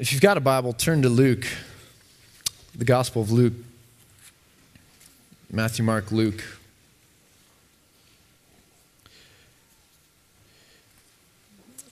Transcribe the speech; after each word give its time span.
If 0.00 0.14
you've 0.14 0.22
got 0.22 0.38
a 0.38 0.40
Bible, 0.40 0.72
turn 0.72 1.02
to 1.02 1.10
Luke, 1.10 1.46
the 2.74 2.86
Gospel 2.86 3.20
of 3.20 3.30
Luke. 3.30 3.52
Matthew, 5.52 5.84
Mark, 5.84 6.10
Luke. 6.10 6.42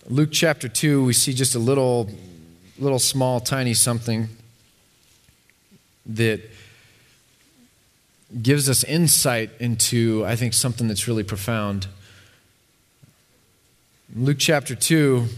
Luke 0.08 0.30
chapter 0.32 0.70
2, 0.70 1.04
we 1.04 1.12
see 1.12 1.34
just 1.34 1.54
a 1.54 1.58
little, 1.58 2.08
little 2.78 2.98
small, 2.98 3.40
tiny 3.40 3.74
something 3.74 4.30
that 6.06 6.40
gives 8.40 8.70
us 8.70 8.84
insight 8.84 9.50
into, 9.60 10.24
I 10.24 10.34
think, 10.34 10.54
something 10.54 10.88
that's 10.88 11.06
really 11.06 11.24
profound. 11.24 11.88
Luke 14.16 14.38
chapter 14.38 14.74
2, 14.74 15.28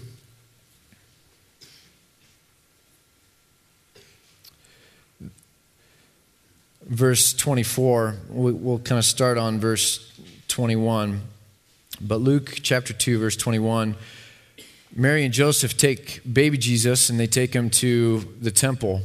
verse 6.91 7.33
24. 7.33 8.17
We'll 8.29 8.81
kind 8.81 8.99
of 8.99 9.05
start 9.05 9.39
on 9.39 9.61
verse 9.61 10.13
21. 10.49 11.23
But 12.01 12.17
Luke 12.17 12.59
chapter 12.63 12.93
2, 12.93 13.19
verse 13.19 13.37
21. 13.37 13.95
Mary 14.95 15.25
and 15.25 15.33
Joseph 15.33 15.77
take 15.77 16.21
baby 16.31 16.59
Jesus 16.59 17.09
and 17.09 17.19
they 17.19 17.29
take 17.29 17.55
him 17.55 17.71
to 17.71 18.21
the 18.41 18.51
temple. 18.51 19.03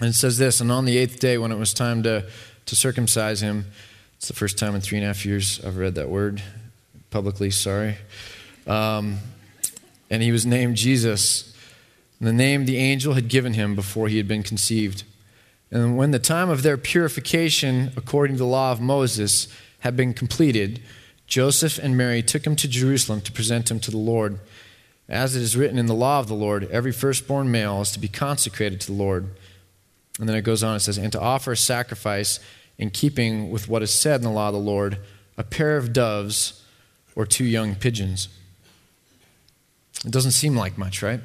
And 0.00 0.08
it 0.08 0.14
says 0.14 0.38
this 0.38 0.60
And 0.60 0.72
on 0.72 0.86
the 0.86 0.96
eighth 0.96 1.20
day, 1.20 1.36
when 1.38 1.52
it 1.52 1.58
was 1.58 1.74
time 1.74 2.02
to, 2.04 2.24
to 2.66 2.76
circumcise 2.76 3.42
him, 3.42 3.66
it's 4.16 4.28
the 4.28 4.34
first 4.34 4.58
time 4.58 4.74
in 4.74 4.80
three 4.80 4.96
and 4.96 5.04
a 5.04 5.08
half 5.08 5.26
years 5.26 5.62
I've 5.64 5.76
read 5.76 5.96
that 5.96 6.08
word 6.08 6.42
publicly, 7.10 7.50
sorry. 7.50 7.96
Um, 8.66 9.18
and 10.08 10.22
he 10.22 10.32
was 10.32 10.46
named 10.46 10.76
Jesus, 10.76 11.54
the 12.20 12.32
name 12.32 12.64
the 12.64 12.78
angel 12.78 13.12
had 13.12 13.28
given 13.28 13.52
him 13.52 13.74
before 13.74 14.08
he 14.08 14.16
had 14.16 14.26
been 14.26 14.42
conceived. 14.42 15.04
And 15.74 15.96
when 15.96 16.12
the 16.12 16.20
time 16.20 16.50
of 16.50 16.62
their 16.62 16.76
purification, 16.76 17.90
according 17.96 18.36
to 18.36 18.38
the 18.38 18.46
law 18.46 18.70
of 18.70 18.80
Moses, 18.80 19.48
had 19.80 19.96
been 19.96 20.14
completed, 20.14 20.80
Joseph 21.26 21.78
and 21.78 21.96
Mary 21.96 22.22
took 22.22 22.46
him 22.46 22.54
to 22.56 22.68
Jerusalem 22.68 23.20
to 23.22 23.32
present 23.32 23.72
him 23.72 23.80
to 23.80 23.90
the 23.90 23.98
Lord. 23.98 24.38
As 25.08 25.34
it 25.34 25.42
is 25.42 25.56
written 25.56 25.76
in 25.76 25.86
the 25.86 25.92
law 25.92 26.20
of 26.20 26.28
the 26.28 26.34
Lord, 26.34 26.70
every 26.70 26.92
firstborn 26.92 27.50
male 27.50 27.80
is 27.80 27.90
to 27.90 27.98
be 27.98 28.06
consecrated 28.06 28.80
to 28.82 28.86
the 28.86 28.98
Lord. 28.98 29.34
And 30.20 30.28
then 30.28 30.36
it 30.36 30.42
goes 30.42 30.62
on, 30.62 30.76
it 30.76 30.80
says, 30.80 30.96
and 30.96 31.10
to 31.10 31.20
offer 31.20 31.50
a 31.50 31.56
sacrifice 31.56 32.38
in 32.78 32.90
keeping 32.90 33.50
with 33.50 33.68
what 33.68 33.82
is 33.82 33.92
said 33.92 34.20
in 34.20 34.22
the 34.22 34.30
law 34.30 34.48
of 34.48 34.54
the 34.54 34.60
Lord, 34.60 35.00
a 35.36 35.42
pair 35.42 35.76
of 35.76 35.92
doves 35.92 36.64
or 37.16 37.26
two 37.26 37.44
young 37.44 37.74
pigeons. 37.74 38.28
It 40.04 40.12
doesn't 40.12 40.30
seem 40.30 40.54
like 40.54 40.78
much, 40.78 41.02
right? 41.02 41.20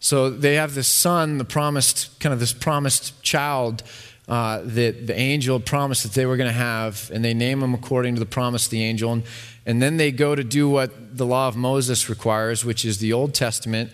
So 0.00 0.30
they 0.30 0.54
have 0.54 0.74
this 0.74 0.88
son, 0.88 1.38
the 1.38 1.44
promised, 1.44 2.18
kind 2.20 2.32
of 2.32 2.40
this 2.40 2.52
promised 2.52 3.20
child 3.22 3.82
uh, 4.28 4.60
that 4.62 5.06
the 5.06 5.18
angel 5.18 5.58
promised 5.58 6.02
that 6.02 6.12
they 6.12 6.26
were 6.26 6.36
going 6.36 6.48
to 6.48 6.52
have, 6.52 7.10
and 7.12 7.24
they 7.24 7.34
name 7.34 7.62
him 7.62 7.74
according 7.74 8.14
to 8.14 8.20
the 8.20 8.26
promise 8.26 8.66
of 8.66 8.70
the 8.70 8.84
angel. 8.84 9.12
And, 9.12 9.22
and 9.66 9.82
then 9.82 9.96
they 9.96 10.12
go 10.12 10.34
to 10.34 10.44
do 10.44 10.68
what 10.68 11.16
the 11.16 11.26
law 11.26 11.48
of 11.48 11.56
Moses 11.56 12.08
requires, 12.08 12.64
which 12.64 12.84
is 12.84 12.98
the 12.98 13.12
Old 13.12 13.34
Testament 13.34 13.90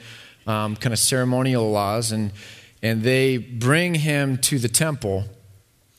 um, 0.47 0.77
kind 0.77 0.93
of 0.93 0.99
ceremonial 0.99 1.71
laws. 1.71 2.13
And, 2.13 2.33
and 2.83 3.03
they 3.03 3.39
bring 3.39 3.95
him 3.95 4.37
to 4.39 4.59
the 4.59 4.69
temple 4.69 5.25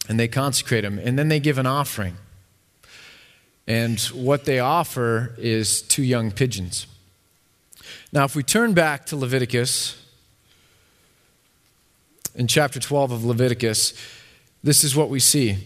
and 0.08 0.20
they 0.20 0.28
consecrate 0.28 0.84
him. 0.84 1.00
And 1.00 1.18
then 1.18 1.30
they 1.30 1.40
give 1.40 1.58
an 1.58 1.66
offering. 1.66 2.18
And 3.68 4.00
what 4.02 4.46
they 4.46 4.60
offer 4.60 5.34
is 5.38 5.82
two 5.82 6.04
young 6.04 6.30
pigeons. 6.32 6.86
Now, 8.16 8.24
if 8.24 8.34
we 8.34 8.44
turn 8.44 8.74
back 8.74 9.06
to 9.08 9.18
Leviticus, 9.18 10.02
in 12.34 12.48
chapter 12.48 12.80
12 12.80 13.12
of 13.12 13.26
Leviticus, 13.26 13.94
this 14.64 14.86
is 14.86 14.96
what 14.96 15.10
we 15.10 15.20
see. 15.20 15.58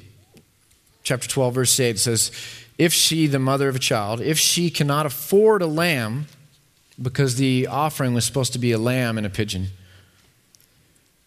Chapter 1.03 1.29
12, 1.29 1.53
verse 1.53 1.79
8 1.79 1.99
says, 1.99 2.31
If 2.79 2.91
she, 2.91 3.27
the 3.27 3.37
mother 3.37 3.69
of 3.69 3.75
a 3.75 3.79
child, 3.79 4.19
if 4.19 4.39
she 4.39 4.71
cannot 4.71 5.05
afford 5.05 5.61
a 5.61 5.67
lamb, 5.67 6.25
because 6.99 7.35
the 7.35 7.67
offering 7.67 8.15
was 8.15 8.25
supposed 8.25 8.53
to 8.53 8.59
be 8.59 8.71
a 8.71 8.79
lamb 8.79 9.19
and 9.19 9.27
a 9.27 9.29
pigeon, 9.29 9.67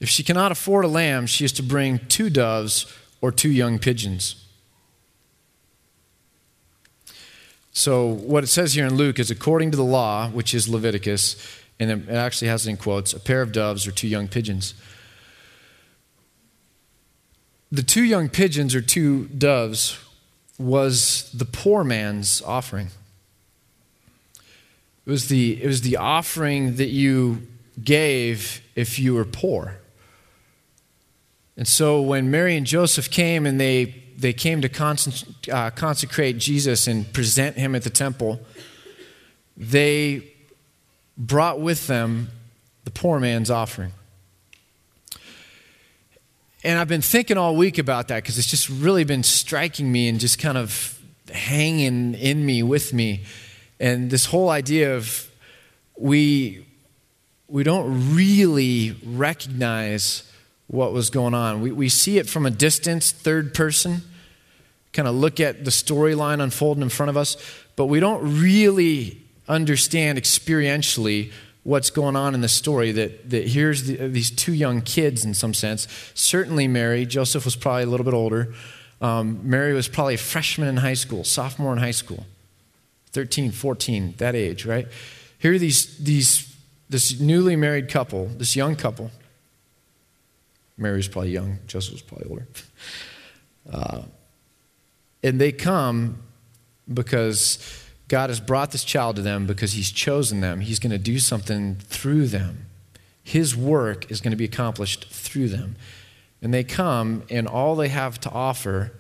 if 0.01 0.09
she 0.09 0.25
cannot 0.25 0.51
afford 0.51 0.85
a 0.85 0.89
lamb, 0.89 1.27
she 1.27 1.45
is 1.45 1.53
to 1.53 1.63
bring 1.63 2.01
two 2.09 2.31
doves 2.31 2.93
or 3.21 3.31
two 3.31 3.51
young 3.51 3.79
pigeons. 3.79 4.42
So, 7.73 8.07
what 8.07 8.45
it 8.45 8.49
says 8.49 8.75
here 8.75 8.87
in 8.87 8.97
Luke 8.97 9.19
is 9.19 9.31
according 9.31 9.71
to 9.71 9.77
the 9.79 9.85
law, 9.85 10.29
which 10.29 10.53
is 10.53 10.69
Leviticus, 10.69 11.37
and 11.81 11.91
it 11.91 12.11
actually 12.11 12.49
has 12.49 12.67
it 12.67 12.71
in 12.71 12.77
quotes, 12.77 13.15
a 13.15 13.21
pair 13.21 13.41
of 13.41 13.51
doves 13.51 13.87
or 13.87 13.91
two 13.91 14.07
young 14.07 14.29
pigeons. 14.29 14.75
The 17.71 17.83
two 17.83 18.05
young 18.05 18.29
pigeons 18.29 18.75
or 18.75 18.83
two 18.83 19.25
doves 19.29 19.99
was 20.59 21.31
the 21.33 21.47
poor 21.47 21.83
man's 21.83 22.43
offering. 22.43 22.89
It 25.07 25.11
was 25.11 25.29
the, 25.29 25.63
it 25.63 25.67
was 25.67 25.81
the 25.81 25.97
offering 25.97 26.77
that 26.77 26.91
you 26.91 27.47
gave 27.83 28.61
if 28.77 28.99
you 28.99 29.15
were 29.15 29.25
poor. 29.25 29.79
And 31.57 31.67
so 31.67 32.03
when 32.03 32.31
Mary 32.31 32.55
and 32.55 32.67
Joseph 32.67 33.11
came 33.11 33.47
and 33.47 33.59
they 33.59 34.02
they 34.19 34.33
came 34.33 34.61
to 34.63 34.71
uh, 35.53 35.71
consecrate 35.71 36.39
Jesus 36.39 36.87
and 36.87 37.11
present 37.13 37.57
him 37.57 37.75
at 37.75 37.83
the 37.83 37.91
temple, 37.91 38.41
they 39.57 40.33
brought 41.17 41.61
with 41.61 41.87
them 41.87 42.31
the 42.85 42.91
poor 42.91 43.21
man's 43.21 43.51
offering. 43.51 43.93
And 46.65 46.79
I've 46.79 46.89
been 46.89 47.03
thinking 47.03 47.37
all 47.37 47.57
week 47.57 47.79
about 47.79 48.09
that 48.09 48.23
because 48.23 48.39
it's 48.39 48.49
just 48.51 48.69
really 48.69 49.05
been 49.05 49.25
striking 49.25 49.91
me 49.91 50.09
and 50.09 50.21
just 50.21 50.39
kind 50.39 50.57
of 50.57 50.99
hanging 51.33 52.15
in 52.15 52.47
me 52.47 52.63
with 52.63 52.93
me. 52.93 53.25
And 53.81 54.11
this 54.11 54.27
whole 54.27 54.49
idea 54.49 54.97
of 54.97 55.29
we, 55.97 56.65
we 57.49 57.65
don't 57.65 58.15
really 58.15 58.97
recognize 59.05 60.32
what 60.73 60.93
was 60.93 61.11
going 61.11 61.35
on. 61.35 61.61
We, 61.61 61.71
we 61.71 61.89
see 61.89 62.19
it 62.19 62.29
from 62.29 62.47
a 62.47 62.51
distance, 62.51 63.13
third 63.13 63.53
person, 63.55 64.01
kind 64.95 65.07
of 65.07 65.15
look 65.15 65.39
at 65.39 65.65
the 65.65 65.71
storyline 65.71 66.43
unfolding 66.43 66.83
in 66.83 66.89
front 66.89 67.11
of 67.11 67.17
us, 67.17 67.37
but 67.77 67.87
we 67.87 68.01
don't 68.01 68.41
really 68.41 69.21
understand 69.49 70.19
experientially 70.19 71.31
what's 71.63 71.91
going 71.91 72.17
on 72.17 72.35
in 72.35 72.41
the 72.41 72.49
story. 72.49 72.91
That, 72.91 73.29
that 73.31 73.49
here's 73.49 73.85
the, 73.85 74.09
these 74.09 74.31
two 74.31 74.55
young 74.55 74.81
kids, 74.81 75.27
in 75.27 75.35
some 75.35 75.53
sense. 75.53 75.87
Certainly, 76.15 76.69
Mary. 76.69 77.05
Joseph 77.05 77.45
was 77.45 77.55
probably 77.55 77.83
a 77.83 77.87
little 77.87 78.05
bit 78.05 78.15
older. 78.15 78.55
Um, 79.03 79.41
Mary 79.43 79.75
was 79.75 79.89
probably 79.89 80.15
a 80.15 80.19
freshman 80.19 80.69
in 80.69 80.79
high 80.79 80.95
school, 80.95 81.23
sophomore 81.23 81.73
in 81.75 81.81
high 81.81 81.91
school, 81.91 82.25
13, 83.11 83.51
14, 83.51 84.15
that 84.19 84.35
age, 84.35 84.65
right? 84.65 84.89
Here 85.39 85.53
are 85.53 85.59
these, 85.59 85.99
these, 85.99 86.57
this 86.89 87.21
newly 87.21 87.57
married 87.57 87.91
couple, 87.91 88.27
this 88.27 88.57
young 88.57 88.75
couple, 88.75 89.11
Mary 90.83 90.97
was 90.97 91.09
probably 91.09 91.31
young, 91.31 91.59
Joseph 91.67 91.95
was 91.95 92.03
probably 92.03 92.29
older. 92.31 92.47
Uh, 93.73 94.03
and 95.23 95.41
they 95.41 95.53
come 95.53 96.21
because 96.93 97.87
God 98.09 98.29
has 98.29 98.41
brought 98.41 98.73
this 98.73 98.83
child 98.83 99.15
to 99.17 99.23
them 99.23 99.47
because 99.47 99.73
He's 99.73 99.93
chosen 99.93 100.41
them. 100.41 100.59
He's 100.61 100.81
going 100.81 100.91
to 100.91 100.99
do 100.99 101.21
something 101.21 101.77
through 101.77 102.27
them. 102.27 102.67
His 103.23 103.57
work 103.57 104.11
is 104.11 104.21
going 104.21 104.33
to 104.33 104.37
be 104.37 104.45
accomplished 104.45 105.09
through 105.11 105.49
them. 105.51 105.77
And 106.43 106.53
they 106.53 106.65
come, 106.65 107.23
and 107.31 107.47
all 107.47 107.77
they 107.77 107.89
have 107.89 108.19
to 108.23 108.31
offer 108.31 108.93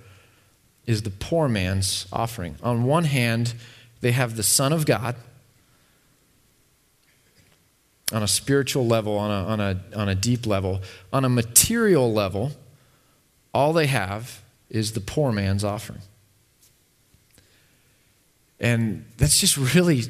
is 0.87 1.03
the 1.03 1.11
poor 1.11 1.49
man's 1.49 2.07
offering. 2.13 2.57
On 2.63 2.85
one 2.85 3.05
hand, 3.05 3.55
they 4.01 4.13
have 4.13 4.37
the 4.37 4.45
Son 4.45 4.73
of 4.73 4.87
God 4.87 5.17
on 8.13 8.23
a 8.23 8.29
spiritual 8.29 8.87
level, 8.87 9.17
on 9.17 9.31
a, 9.31 9.47
on 9.49 9.61
a, 9.61 9.81
on 9.97 10.09
a 10.09 10.15
deep 10.15 10.47
level. 10.47 10.81
On 11.13 11.25
a 11.25 11.29
material 11.29 12.13
level, 12.13 12.53
all 13.55 13.73
they 13.73 13.87
have 13.87 14.43
is 14.71 14.93
the 14.93 15.01
poor 15.01 15.33
man's 15.33 15.65
offering. 15.65 16.01
And 18.61 19.05
that's 19.19 19.39
just 19.41 19.57
really, 19.57 20.05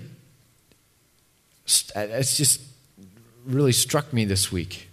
uh, 1.96 2.00
it's 2.00 2.36
just 2.36 2.60
really 3.46 3.72
struck 3.72 4.12
me 4.12 4.24
this 4.24 4.52
week. 4.52 4.88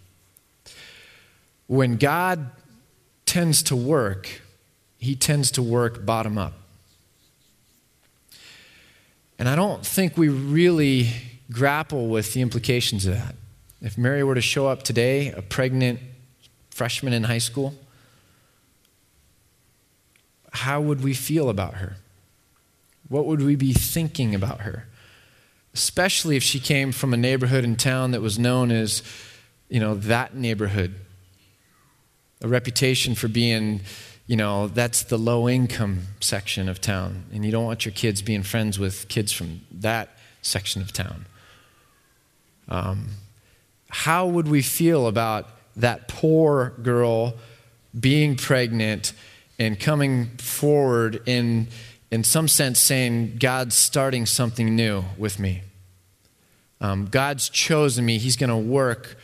When 1.67 1.97
God 1.97 2.51
tends 3.25 3.61
to 3.63 3.75
work, 3.75 4.41
he 4.97 5.15
tends 5.15 5.51
to 5.51 5.61
work 5.61 6.06
bottom 6.06 6.38
up. 6.38 6.53
And 9.38 9.47
I 9.47 9.56
don't 9.56 9.85
think 9.85 10.17
we 10.17 10.29
really 10.29 11.09
grapple 11.51 12.07
with 12.07 12.34
the 12.34 12.42
implications 12.42 13.06
of 13.06 13.13
that. 13.16 13.36
If 13.81 13.98
Mary 13.98 14.24
were 14.24 14.36
to 14.36 14.42
show 14.42 14.68
up 14.68 14.84
today, 14.84 15.31
a 15.31 15.42
pregnant 15.42 16.00
freshman 16.69 17.13
in 17.13 17.24
high 17.24 17.38
school, 17.40 17.75
how 20.51 20.81
would 20.81 21.04
we 21.04 21.13
feel 21.13 21.50
about 21.50 21.75
her? 21.75 21.98
What 23.07 23.25
would 23.25 23.42
we 23.42 23.56
be 23.56 23.74
thinking 23.74 24.36
about 24.36 24.62
her? 24.62 24.88
Especially 25.74 26.36
if 26.36 26.44
she 26.44 26.60
came 26.60 26.92
from 26.92 27.13
a 27.13 27.18
neighborhood 27.18 27.63
in 27.63 27.75
town 27.75 28.12
that 28.12 28.22
was 28.22 28.38
known 28.38 28.72
as 28.72 29.02
you 29.69 29.80
know, 29.80 29.95
that 29.95 30.36
neighborhood. 30.36 30.95
A 32.42 32.48
reputation 32.48 33.16
for 33.16 33.28
being, 33.28 33.81
you 34.25 34.36
know, 34.36 34.68
that's 34.68 35.04
the 35.04 35.18
low 35.18 35.48
income 35.48 36.04
section 36.19 36.68
of 36.68 36.81
town. 36.81 37.25
And 37.34 37.45
you 37.45 37.52
don't 37.52 37.66
want 37.66 37.86
your 37.86 37.94
kids 37.94 38.22
being 38.22 38.44
friends 38.44 38.80
with 38.80 39.07
kids 39.07 39.31
from 39.31 39.62
that 39.72 40.18
section 40.42 40.81
of 40.81 40.92
town. 40.92 41.25
Um, 42.69 43.10
how 43.89 44.27
would 44.27 44.48
we 44.48 44.62
feel 44.62 45.07
about 45.07 45.48
that 45.75 46.07
poor 46.07 46.75
girl 46.81 47.33
being 48.00 48.36
pregnant 48.36 49.13
and 49.57 49.80
coming 49.80 50.38
forward 50.38 51.21
in, 51.25 51.68
in 52.12 52.24
some 52.24 52.48
sense 52.48 52.80
saying, 52.80 53.38
God's 53.39 53.75
starting 53.75 54.25
something 54.25 54.75
new 54.75 55.04
with 55.18 55.39
me? 55.39 55.63
Um, 56.80 57.07
God's 57.07 57.50
chosen 57.50 58.06
me. 58.06 58.19
He's 58.19 58.38
going 58.38 58.51
to 58.51 58.56
work 58.56 59.18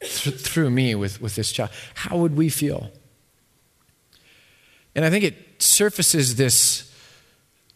th- 0.00 0.36
through 0.36 0.70
me 0.70 0.94
with, 0.94 1.20
with 1.20 1.34
this 1.34 1.50
child. 1.50 1.70
How 1.94 2.18
would 2.18 2.36
we 2.36 2.48
feel? 2.48 2.92
And 4.94 5.04
I 5.04 5.10
think 5.10 5.24
it 5.24 5.62
surfaces 5.62 6.36
this, 6.36 6.92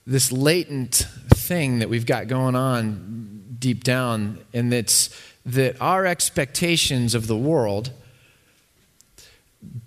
this 0.06 0.30
latent 0.30 1.06
thing 1.30 1.78
that 1.78 1.88
we've 1.88 2.06
got 2.06 2.28
going 2.28 2.54
on 2.54 3.35
deep 3.58 3.84
down, 3.84 4.38
and 4.52 4.72
that's 4.72 5.10
that 5.44 5.80
our 5.80 6.04
expectations 6.06 7.14
of 7.14 7.28
the 7.28 7.36
world 7.36 7.90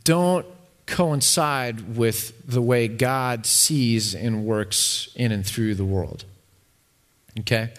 don't 0.04 0.46
coincide 0.86 1.96
with 1.96 2.34
the 2.48 2.62
way 2.62 2.88
God 2.88 3.46
sees 3.46 4.16
and 4.16 4.46
works 4.46 5.10
in 5.16 5.32
and 5.32 5.46
through 5.46 5.76
the 5.76 5.86
world. 5.86 6.26
Okay? 7.42 7.72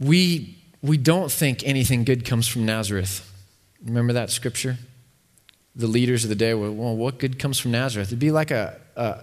We, 0.00 0.58
we 0.82 0.96
don't 0.96 1.30
think 1.30 1.62
anything 1.64 2.04
good 2.04 2.24
comes 2.24 2.48
from 2.48 2.66
Nazareth. 2.66 3.30
Remember 3.84 4.12
that 4.14 4.30
scripture? 4.30 4.76
The 5.76 5.86
leaders 5.86 6.24
of 6.24 6.30
the 6.30 6.36
day 6.36 6.54
were, 6.54 6.72
well, 6.72 6.96
what 6.96 7.18
good 7.18 7.38
comes 7.38 7.58
from 7.60 7.70
Nazareth? 7.70 8.08
It'd 8.08 8.18
be 8.18 8.32
like 8.32 8.50
a, 8.50 8.80
a, 8.96 9.20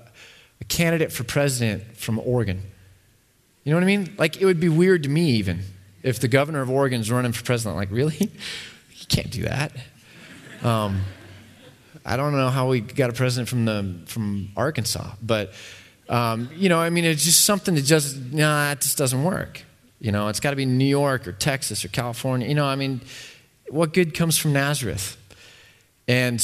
a 0.62 0.66
candidate 0.66 1.12
for 1.12 1.24
president 1.24 1.98
from 1.98 2.19
Oregon. 2.19 2.62
You 3.66 3.72
know 3.72 3.78
what 3.78 3.84
I 3.84 3.88
mean? 3.88 4.16
Like, 4.18 4.40
it 4.40 4.46
would 4.46 4.60
be 4.60 4.70
weird 4.70 5.04
to 5.04 5.10
me, 5.10 5.32
even, 5.32 5.62
if 6.04 6.20
the 6.20 6.28
governor 6.28 6.62
of 6.62 6.70
Oregon's 6.70 7.12
running 7.12 7.32
for 7.32 7.44
president. 7.44 7.76
Like, 7.76 7.90
really? 7.90 8.16
you 8.20 9.06
can't 9.10 9.32
do 9.32 9.42
that. 9.44 9.72
Um, 10.62 11.02
I 12.06 12.16
don't 12.16 12.32
know 12.34 12.50
how 12.50 12.70
we 12.70 12.82
got 12.82 13.10
a 13.10 13.14
president 13.14 13.50
from, 13.50 13.66
the, 13.66 13.96
from 14.06 14.50
Arkansas, 14.56 15.16
but, 15.20 15.54
um, 16.08 16.50
you 16.56 16.70
know, 16.70 16.78
I 16.78 16.92
mean, 16.92 17.06
it's 17.06 17.26
just 17.26 17.44
something 17.44 17.74
that 17.74 17.82
just, 17.82 18.16
nah, 18.32 18.72
it 18.72 18.82
just 18.82 19.00
doesn't 19.00 19.24
work. 19.24 19.64
You 20.00 20.12
know, 20.12 20.28
it's 20.28 20.40
got 20.40 20.52
to 20.52 20.56
be 20.56 20.68
New 20.68 20.86
York 20.86 21.28
or 21.28 21.32
Texas 21.32 21.84
or 21.84 21.88
California. 21.88 22.48
You 22.48 22.54
know, 22.54 22.66
I 22.66 22.76
mean, 22.76 23.02
what 23.70 23.94
good 23.94 24.14
comes 24.14 24.38
from 24.38 24.54
Nazareth? 24.54 25.18
And 26.08 26.44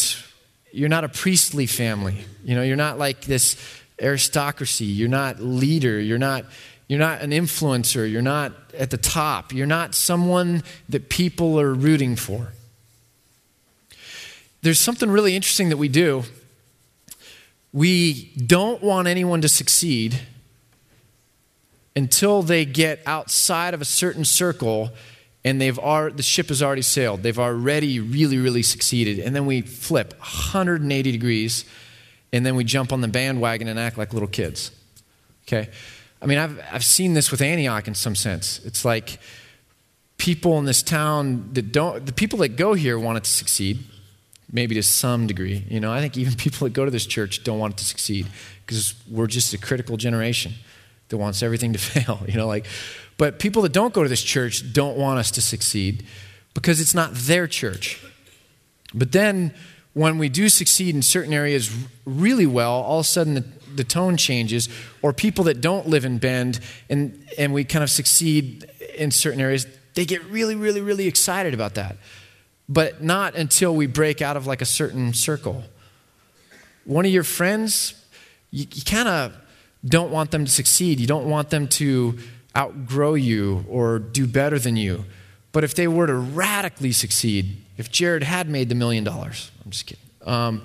you're 0.71 0.89
not 0.89 1.03
a 1.03 1.09
priestly 1.09 1.67
family. 1.67 2.17
You 2.43 2.55
know, 2.55 2.63
you're 2.63 2.75
not 2.75 2.97
like 2.97 3.21
this 3.21 3.55
aristocracy. 4.01 4.85
You're 4.85 5.09
not 5.09 5.39
leader. 5.39 5.99
You're 5.99 6.17
not 6.17 6.45
you're 6.91 6.99
not 6.99 7.21
an 7.21 7.31
influencer. 7.31 8.11
You're 8.11 8.21
not 8.21 8.51
at 8.77 8.89
the 8.89 8.97
top. 8.97 9.53
You're 9.53 9.65
not 9.65 9.95
someone 9.95 10.61
that 10.89 11.07
people 11.07 11.57
are 11.57 11.73
rooting 11.73 12.17
for. 12.17 12.49
There's 14.61 14.77
something 14.77 15.09
really 15.09 15.33
interesting 15.33 15.69
that 15.69 15.77
we 15.77 15.87
do. 15.87 16.23
We 17.71 18.33
don't 18.35 18.83
want 18.83 19.07
anyone 19.07 19.39
to 19.39 19.47
succeed 19.47 20.19
until 21.95 22.41
they 22.41 22.65
get 22.65 22.99
outside 23.05 23.73
of 23.73 23.79
a 23.79 23.85
certain 23.85 24.25
circle 24.25 24.89
and 25.45 25.61
they've 25.61 25.79
already, 25.79 26.17
the 26.17 26.23
ship 26.23 26.49
has 26.49 26.61
already 26.61 26.81
sailed. 26.81 27.23
They've 27.23 27.39
already 27.39 28.01
really, 28.01 28.37
really 28.37 28.63
succeeded. 28.63 29.19
And 29.19 29.33
then 29.33 29.45
we 29.45 29.61
flip 29.61 30.11
180 30.19 31.09
degrees 31.09 31.63
and 32.33 32.45
then 32.45 32.57
we 32.57 32.65
jump 32.65 32.91
on 32.91 32.99
the 32.99 33.07
bandwagon 33.07 33.69
and 33.69 33.79
act 33.79 33.97
like 33.97 34.11
little 34.11 34.27
kids. 34.27 34.71
Okay? 35.47 35.69
I 36.21 36.25
mean, 36.27 36.37
I've, 36.37 36.61
I've 36.71 36.85
seen 36.85 37.13
this 37.13 37.31
with 37.31 37.41
Antioch 37.41 37.87
in 37.87 37.95
some 37.95 38.15
sense. 38.15 38.59
It's 38.63 38.85
like 38.85 39.19
people 40.17 40.59
in 40.59 40.65
this 40.65 40.83
town 40.83 41.49
that 41.53 41.71
don't, 41.71 42.05
the 42.05 42.13
people 42.13 42.39
that 42.39 42.49
go 42.49 42.73
here 42.73 42.99
want 42.99 43.17
it 43.17 43.23
to 43.23 43.29
succeed, 43.29 43.79
maybe 44.51 44.75
to 44.75 44.83
some 44.83 45.25
degree. 45.25 45.65
You 45.67 45.79
know, 45.79 45.91
I 45.91 45.99
think 45.99 46.17
even 46.17 46.35
people 46.37 46.65
that 46.65 46.73
go 46.73 46.85
to 46.85 46.91
this 46.91 47.05
church 47.05 47.43
don't 47.43 47.59
want 47.59 47.73
it 47.73 47.77
to 47.77 47.85
succeed 47.85 48.27
because 48.65 48.93
we're 49.09 49.27
just 49.27 49.53
a 49.53 49.57
critical 49.57 49.97
generation 49.97 50.53
that 51.09 51.17
wants 51.17 51.41
everything 51.41 51.73
to 51.73 51.79
fail. 51.79 52.19
You 52.27 52.35
know, 52.35 52.47
like, 52.47 52.67
but 53.17 53.39
people 53.39 53.63
that 53.63 53.71
don't 53.71 53.93
go 53.93 54.03
to 54.03 54.09
this 54.09 54.21
church 54.21 54.73
don't 54.73 54.97
want 54.97 55.19
us 55.19 55.31
to 55.31 55.41
succeed 55.41 56.05
because 56.53 56.79
it's 56.79 56.93
not 56.93 57.13
their 57.13 57.47
church. 57.47 58.03
But 58.93 59.11
then 59.11 59.53
when 59.93 60.17
we 60.17 60.29
do 60.29 60.49
succeed 60.49 60.95
in 60.95 61.01
certain 61.01 61.33
areas 61.33 61.75
really 62.05 62.45
well, 62.45 62.71
all 62.71 62.99
of 62.99 63.05
a 63.05 63.07
sudden 63.07 63.33
the 63.33 63.45
the 63.75 63.83
tone 63.83 64.17
changes, 64.17 64.69
or 65.01 65.13
people 65.13 65.45
that 65.45 65.61
don't 65.61 65.87
live 65.87 66.05
in 66.05 66.17
Bend 66.17 66.59
and, 66.89 67.25
and 67.37 67.53
we 67.53 67.63
kind 67.63 67.83
of 67.83 67.89
succeed 67.89 68.69
in 68.95 69.11
certain 69.11 69.39
areas, 69.39 69.65
they 69.93 70.05
get 70.05 70.23
really, 70.25 70.55
really, 70.55 70.81
really 70.81 71.07
excited 71.07 71.53
about 71.53 71.75
that. 71.75 71.97
But 72.69 73.03
not 73.03 73.35
until 73.35 73.75
we 73.75 73.87
break 73.87 74.21
out 74.21 74.37
of 74.37 74.47
like 74.47 74.61
a 74.61 74.65
certain 74.65 75.13
circle. 75.13 75.63
One 76.85 77.05
of 77.05 77.11
your 77.11 77.23
friends, 77.23 77.93
you, 78.51 78.65
you 78.73 78.83
kind 78.83 79.07
of 79.07 79.35
don't 79.83 80.11
want 80.11 80.31
them 80.31 80.45
to 80.45 80.51
succeed. 80.51 80.99
You 80.99 81.07
don't 81.07 81.29
want 81.29 81.49
them 81.49 81.67
to 81.69 82.17
outgrow 82.55 83.15
you 83.15 83.65
or 83.69 83.99
do 83.99 84.27
better 84.27 84.59
than 84.59 84.75
you. 84.75 85.05
But 85.51 85.63
if 85.63 85.75
they 85.75 85.87
were 85.87 86.07
to 86.07 86.15
radically 86.15 86.93
succeed, 86.93 87.57
if 87.81 87.91
Jared 87.91 88.21
had 88.21 88.47
made 88.47 88.69
the 88.69 88.75
million 88.75 89.03
dollars, 89.03 89.51
I'm 89.65 89.71
just 89.71 89.87
kidding. 89.87 90.05
Um, 90.23 90.61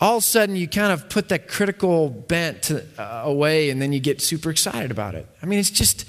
all 0.00 0.18
of 0.18 0.22
a 0.22 0.26
sudden 0.26 0.54
you 0.54 0.68
kind 0.68 0.92
of 0.92 1.08
put 1.08 1.30
that 1.30 1.48
critical 1.48 2.08
bent 2.08 2.62
to, 2.62 2.84
uh, 2.96 3.22
away 3.24 3.70
and 3.70 3.82
then 3.82 3.92
you 3.92 3.98
get 3.98 4.22
super 4.22 4.50
excited 4.50 4.92
about 4.92 5.16
it. 5.16 5.26
I 5.42 5.46
mean 5.46 5.58
it's 5.58 5.70
just 5.70 6.04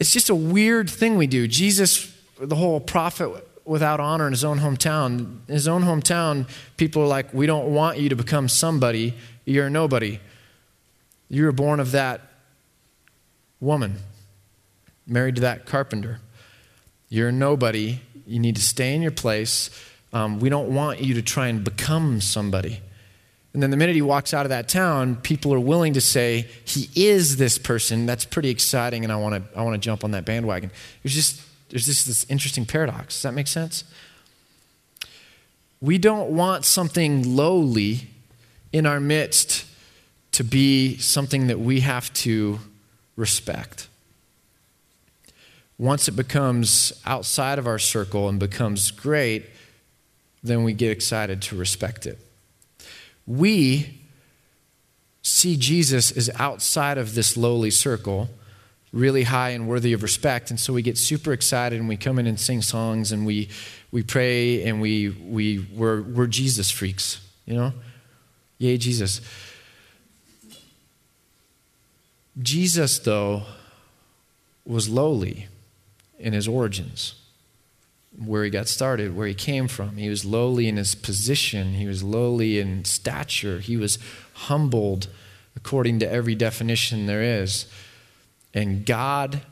it's 0.00 0.10
just 0.10 0.30
a 0.30 0.34
weird 0.34 0.90
thing 0.90 1.16
we 1.16 1.28
do. 1.28 1.46
Jesus 1.46 2.12
the 2.40 2.56
whole 2.56 2.80
prophet 2.80 3.48
without 3.64 4.00
honor 4.00 4.26
in 4.26 4.32
his 4.32 4.42
own 4.42 4.58
hometown 4.58 5.38
in 5.46 5.54
his 5.54 5.68
own 5.68 5.84
hometown 5.84 6.48
people 6.76 7.02
are 7.02 7.06
like 7.06 7.32
we 7.32 7.46
don't 7.46 7.72
want 7.72 7.98
you 7.98 8.08
to 8.08 8.16
become 8.16 8.48
somebody. 8.48 9.14
You're 9.44 9.70
nobody. 9.70 10.18
You 11.28 11.44
were 11.44 11.52
born 11.52 11.78
of 11.78 11.92
that 11.92 12.20
woman 13.60 13.98
married 15.06 15.36
to 15.36 15.42
that 15.42 15.66
carpenter. 15.66 16.18
You're 17.08 17.30
nobody 17.30 18.00
you 18.26 18.38
need 18.38 18.56
to 18.56 18.62
stay 18.62 18.94
in 18.94 19.02
your 19.02 19.10
place 19.10 19.70
um, 20.12 20.40
we 20.40 20.48
don't 20.48 20.74
want 20.74 21.00
you 21.00 21.14
to 21.14 21.22
try 21.22 21.48
and 21.48 21.64
become 21.64 22.20
somebody 22.20 22.80
and 23.52 23.62
then 23.62 23.70
the 23.70 23.76
minute 23.76 23.94
he 23.94 24.02
walks 24.02 24.32
out 24.32 24.46
of 24.46 24.50
that 24.50 24.68
town, 24.68 25.16
people 25.16 25.52
are 25.52 25.60
willing 25.60 25.92
to 25.92 26.00
say, 26.00 26.48
he 26.64 26.88
is 26.96 27.36
this 27.36 27.58
person. 27.58 28.06
That's 28.06 28.24
pretty 28.24 28.48
exciting, 28.48 29.04
and 29.04 29.12
I 29.12 29.16
want 29.16 29.34
to 29.34 29.58
I 29.58 29.62
want 29.62 29.74
to 29.74 29.78
jump 29.78 30.04
on 30.04 30.12
that 30.12 30.24
bandwagon. 30.24 30.70
There's 31.02 31.14
just, 31.14 31.42
there's 31.68 31.84
just 31.84 32.06
this 32.06 32.24
interesting 32.30 32.64
paradox. 32.64 33.16
Does 33.16 33.22
that 33.22 33.34
make 33.34 33.46
sense? 33.46 33.84
We 35.82 35.98
don't 35.98 36.30
want 36.30 36.64
something 36.64 37.36
lowly 37.36 38.08
in 38.72 38.86
our 38.86 39.00
midst 39.00 39.66
to 40.32 40.44
be 40.44 40.96
something 40.96 41.48
that 41.48 41.60
we 41.60 41.80
have 41.80 42.10
to 42.14 42.58
respect. 43.16 43.88
Once 45.82 46.06
it 46.06 46.12
becomes 46.12 46.92
outside 47.04 47.58
of 47.58 47.66
our 47.66 47.76
circle 47.76 48.28
and 48.28 48.38
becomes 48.38 48.92
great, 48.92 49.50
then 50.40 50.62
we 50.62 50.72
get 50.72 50.92
excited 50.92 51.42
to 51.42 51.56
respect 51.56 52.06
it. 52.06 52.20
We 53.26 53.98
see 55.22 55.56
Jesus 55.56 56.12
as 56.12 56.30
outside 56.38 56.98
of 56.98 57.16
this 57.16 57.36
lowly 57.36 57.72
circle, 57.72 58.30
really 58.92 59.24
high 59.24 59.48
and 59.48 59.66
worthy 59.66 59.92
of 59.92 60.04
respect. 60.04 60.50
And 60.50 60.60
so 60.60 60.72
we 60.72 60.82
get 60.82 60.96
super 60.96 61.32
excited 61.32 61.80
and 61.80 61.88
we 61.88 61.96
come 61.96 62.20
in 62.20 62.28
and 62.28 62.38
sing 62.38 62.62
songs 62.62 63.10
and 63.10 63.26
we, 63.26 63.48
we 63.90 64.04
pray 64.04 64.62
and 64.62 64.80
we, 64.80 65.08
we, 65.08 65.66
we're, 65.74 66.02
we're 66.02 66.28
Jesus 66.28 66.70
freaks, 66.70 67.20
you 67.44 67.54
know? 67.54 67.72
Yay, 68.58 68.76
Jesus. 68.76 69.20
Jesus, 72.40 73.00
though, 73.00 73.42
was 74.64 74.88
lowly 74.88 75.48
in 76.22 76.32
his 76.32 76.48
origins 76.48 77.14
where 78.16 78.44
he 78.44 78.50
got 78.50 78.68
started, 78.68 79.16
where 79.16 79.26
he 79.26 79.34
came 79.34 79.68
from. 79.68 79.96
He 79.96 80.08
was 80.08 80.24
lowly 80.24 80.68
in 80.68 80.76
his 80.76 80.94
position, 80.94 81.74
he 81.74 81.86
was 81.86 82.02
lowly 82.02 82.58
in 82.58 82.84
stature, 82.84 83.58
he 83.58 83.76
was 83.76 83.98
humbled 84.34 85.08
according 85.56 85.98
to 86.00 86.10
every 86.10 86.34
definition 86.34 87.06
there 87.06 87.22
is. 87.22 87.66
And 88.54 88.84
God, 88.84 89.42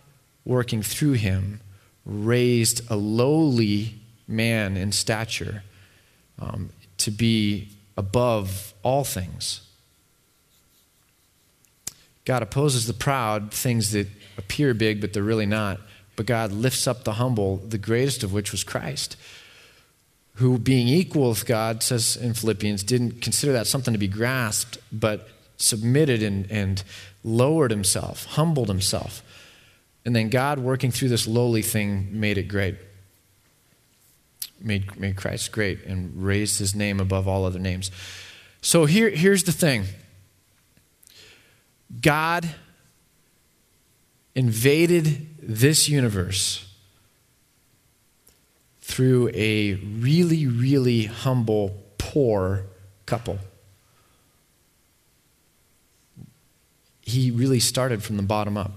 working 0.45 0.83
through 0.83 1.13
him, 1.13 1.61
raised 2.05 2.83
a 2.91 2.97
lowly 2.97 3.95
man 4.27 4.77
in 4.77 4.93
stature 4.93 5.63
um, 6.39 6.71
to 6.99 7.11
be 7.11 7.69
above 7.97 8.75
all 8.83 9.05
things. 9.05 9.63
God 12.25 12.43
opposes 12.43 12.87
the 12.87 12.93
proud, 12.93 13.53
things 13.53 13.93
that 13.93 14.07
appear 14.37 14.75
big, 14.75 15.01
but 15.01 15.13
they're 15.13 15.23
really 15.23 15.47
not 15.47 15.81
but 16.21 16.27
God 16.27 16.53
lifts 16.53 16.87
up 16.87 17.05
the 17.05 17.15
humble, 17.15 17.57
the 17.57 17.79
greatest 17.79 18.23
of 18.23 18.31
which 18.31 18.53
was 18.53 18.63
Christ, 18.63 19.17
who, 20.35 20.59
being 20.59 20.87
equal 20.87 21.31
with 21.31 21.47
God, 21.47 21.83
says 21.83 22.15
in 22.15 22.35
Philippians, 22.35 22.83
didn't 22.83 23.23
consider 23.23 23.55
that 23.55 23.67
something 23.67 23.95
to 23.95 23.99
be 23.99 24.07
grasped, 24.07 24.77
but 24.93 25.31
submitted 25.57 26.23
and, 26.23 26.47
and 26.51 26.85
lowered 27.25 27.71
himself, 27.71 28.27
humbled 28.27 28.69
himself. 28.69 29.23
And 30.05 30.15
then 30.15 30.29
God, 30.29 30.59
working 30.59 30.91
through 30.91 31.09
this 31.09 31.27
lowly 31.27 31.63
thing, 31.63 32.09
made 32.21 32.37
it 32.37 32.49
great. 32.49 32.77
Made, 34.61 35.01
made 35.01 35.17
Christ 35.17 35.53
great 35.53 35.87
and 35.87 36.23
raised 36.23 36.59
his 36.59 36.75
name 36.75 37.01
above 37.01 37.29
all 37.29 37.47
other 37.47 37.59
names. 37.59 37.91
So 38.61 38.85
here, 38.85 39.09
here's 39.09 39.45
the 39.45 39.53
thing 39.53 39.87
God 42.03 42.47
invaded 44.41 45.29
this 45.43 45.87
universe 45.87 46.67
through 48.81 49.31
a 49.35 49.75
really, 49.75 50.47
really 50.47 51.05
humble, 51.05 51.77
poor 51.99 52.65
couple. 53.05 53.39
He 57.03 57.31
really 57.31 57.61
started 57.61 58.03
from 58.03 58.17
the 58.17 58.23
bottom 58.23 58.57
up. 58.57 58.73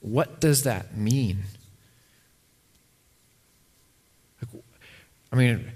What 0.00 0.40
does 0.40 0.62
that 0.62 0.96
mean? 0.96 1.42
I 5.30 5.36
mean, 5.36 5.70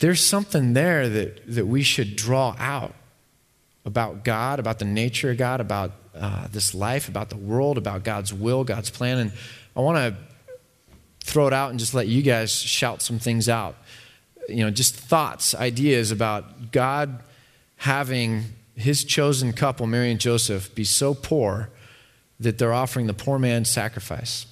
there's 0.00 0.24
something 0.24 0.72
there 0.72 1.08
that, 1.08 1.54
that 1.54 1.68
we 1.68 1.84
should 1.84 2.16
draw 2.16 2.56
out 2.58 2.96
about 3.84 4.24
God, 4.24 4.58
about 4.58 4.80
the 4.80 4.84
nature 4.84 5.30
of 5.30 5.36
God, 5.36 5.60
about 5.60 5.92
uh, 6.14 6.48
this 6.48 6.74
life, 6.74 7.08
about 7.08 7.30
the 7.30 7.36
world, 7.36 7.78
about 7.78 8.04
God's 8.04 8.32
will, 8.32 8.64
God's 8.64 8.90
plan. 8.90 9.18
And 9.18 9.32
I 9.76 9.80
want 9.80 9.96
to 9.96 10.20
throw 11.24 11.46
it 11.46 11.52
out 11.52 11.70
and 11.70 11.78
just 11.78 11.94
let 11.94 12.08
you 12.08 12.22
guys 12.22 12.52
shout 12.52 13.02
some 13.02 13.18
things 13.18 13.48
out. 13.48 13.76
You 14.48 14.64
know, 14.64 14.70
just 14.70 14.96
thoughts, 14.96 15.54
ideas 15.54 16.10
about 16.10 16.72
God 16.72 17.22
having 17.76 18.44
his 18.74 19.04
chosen 19.04 19.52
couple, 19.52 19.86
Mary 19.86 20.10
and 20.10 20.20
Joseph, 20.20 20.74
be 20.74 20.84
so 20.84 21.14
poor 21.14 21.70
that 22.40 22.58
they're 22.58 22.72
offering 22.72 23.06
the 23.06 23.14
poor 23.14 23.38
man's 23.38 23.68
sacrifice. 23.68 24.46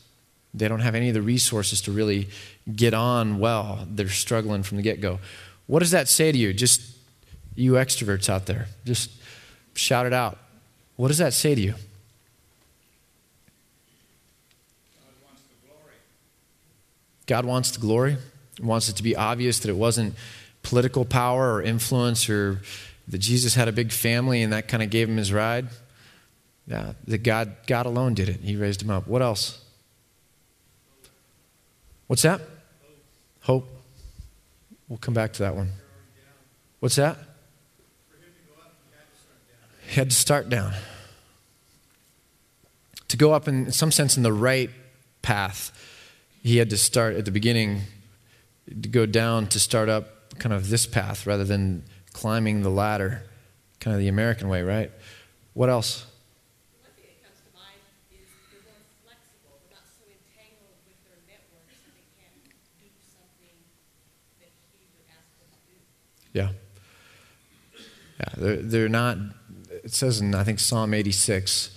They 0.54 0.68
don't 0.68 0.80
have 0.80 0.94
any 0.94 1.08
of 1.08 1.14
the 1.14 1.22
resources 1.22 1.80
to 1.82 1.92
really 1.92 2.28
get 2.74 2.94
on 2.94 3.38
well. 3.38 3.86
They're 3.88 4.08
struggling 4.08 4.62
from 4.62 4.76
the 4.76 4.82
get 4.82 5.00
go. 5.00 5.18
What 5.66 5.80
does 5.80 5.90
that 5.90 6.08
say 6.08 6.32
to 6.32 6.38
you? 6.38 6.52
Just 6.52 6.82
you 7.54 7.72
extroverts 7.72 8.28
out 8.28 8.46
there, 8.46 8.66
just 8.84 9.10
shout 9.74 10.06
it 10.06 10.12
out. 10.12 10.38
What 10.98 11.08
does 11.08 11.18
that 11.18 11.32
say 11.32 11.54
to 11.54 11.60
you? 11.60 11.74
God 17.26 17.44
wants 17.44 17.70
the 17.70 17.78
glory. 17.78 18.16
Wants 18.60 18.88
it 18.88 18.96
to 18.96 19.04
be 19.04 19.14
obvious 19.14 19.60
that 19.60 19.68
it 19.68 19.76
wasn't 19.76 20.16
political 20.64 21.04
power 21.04 21.54
or 21.54 21.62
influence 21.62 22.28
or 22.28 22.62
that 23.06 23.18
Jesus 23.18 23.54
had 23.54 23.68
a 23.68 23.72
big 23.72 23.92
family 23.92 24.42
and 24.42 24.52
that 24.52 24.66
kind 24.66 24.82
of 24.82 24.90
gave 24.90 25.08
him 25.08 25.18
his 25.18 25.32
ride. 25.32 25.68
Yeah, 26.66 26.94
that 27.06 27.18
God, 27.18 27.54
God 27.68 27.86
alone 27.86 28.14
did 28.14 28.28
it. 28.28 28.40
He 28.40 28.56
raised 28.56 28.82
him 28.82 28.90
up. 28.90 29.06
What 29.06 29.22
else? 29.22 29.64
What's 32.08 32.22
that? 32.22 32.40
Hope. 33.42 33.68
We'll 34.88 34.98
come 34.98 35.14
back 35.14 35.32
to 35.34 35.44
that 35.44 35.54
one. 35.54 35.70
What's 36.80 36.96
that? 36.96 37.18
He 39.88 39.94
had 39.94 40.10
to 40.10 40.16
start 40.16 40.50
down. 40.50 40.74
To 43.08 43.16
go 43.16 43.32
up, 43.32 43.48
in 43.48 43.72
some 43.72 43.90
sense, 43.90 44.18
in 44.18 44.22
the 44.22 44.34
right 44.34 44.68
path, 45.22 45.72
he 46.42 46.58
had 46.58 46.68
to 46.70 46.76
start 46.76 47.16
at 47.16 47.24
the 47.24 47.30
beginning, 47.30 47.80
to 48.66 48.88
go 48.88 49.06
down 49.06 49.46
to 49.46 49.58
start 49.58 49.88
up 49.88 50.38
kind 50.38 50.52
of 50.52 50.68
this 50.68 50.84
path 50.84 51.26
rather 51.26 51.42
than 51.42 51.84
climbing 52.12 52.60
the 52.62 52.68
ladder, 52.68 53.22
kind 53.80 53.94
of 53.94 54.00
the 54.00 54.08
American 54.08 54.50
way, 54.50 54.62
right? 54.62 54.90
What 55.54 55.70
else? 55.70 56.04
Yeah. 66.34 66.50
Yeah, 68.20 68.28
they're, 68.36 68.56
they're 68.56 68.88
not, 68.90 69.16
it 69.88 69.94
says 69.94 70.20
in, 70.20 70.34
I 70.34 70.44
think, 70.44 70.58
Psalm 70.58 70.92
86, 70.92 71.70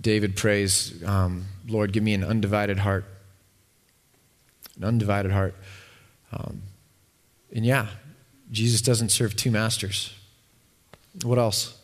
David 0.00 0.36
prays, 0.36 1.02
um, 1.04 1.46
Lord, 1.66 1.92
give 1.92 2.04
me 2.04 2.14
an 2.14 2.22
undivided 2.22 2.78
heart. 2.78 3.04
An 4.76 4.84
undivided 4.84 5.32
heart. 5.32 5.56
Um, 6.32 6.62
and 7.52 7.66
yeah, 7.66 7.88
Jesus 8.52 8.80
doesn't 8.80 9.08
serve 9.08 9.34
two 9.34 9.50
masters. 9.50 10.14
What 11.24 11.36
else? 11.36 11.76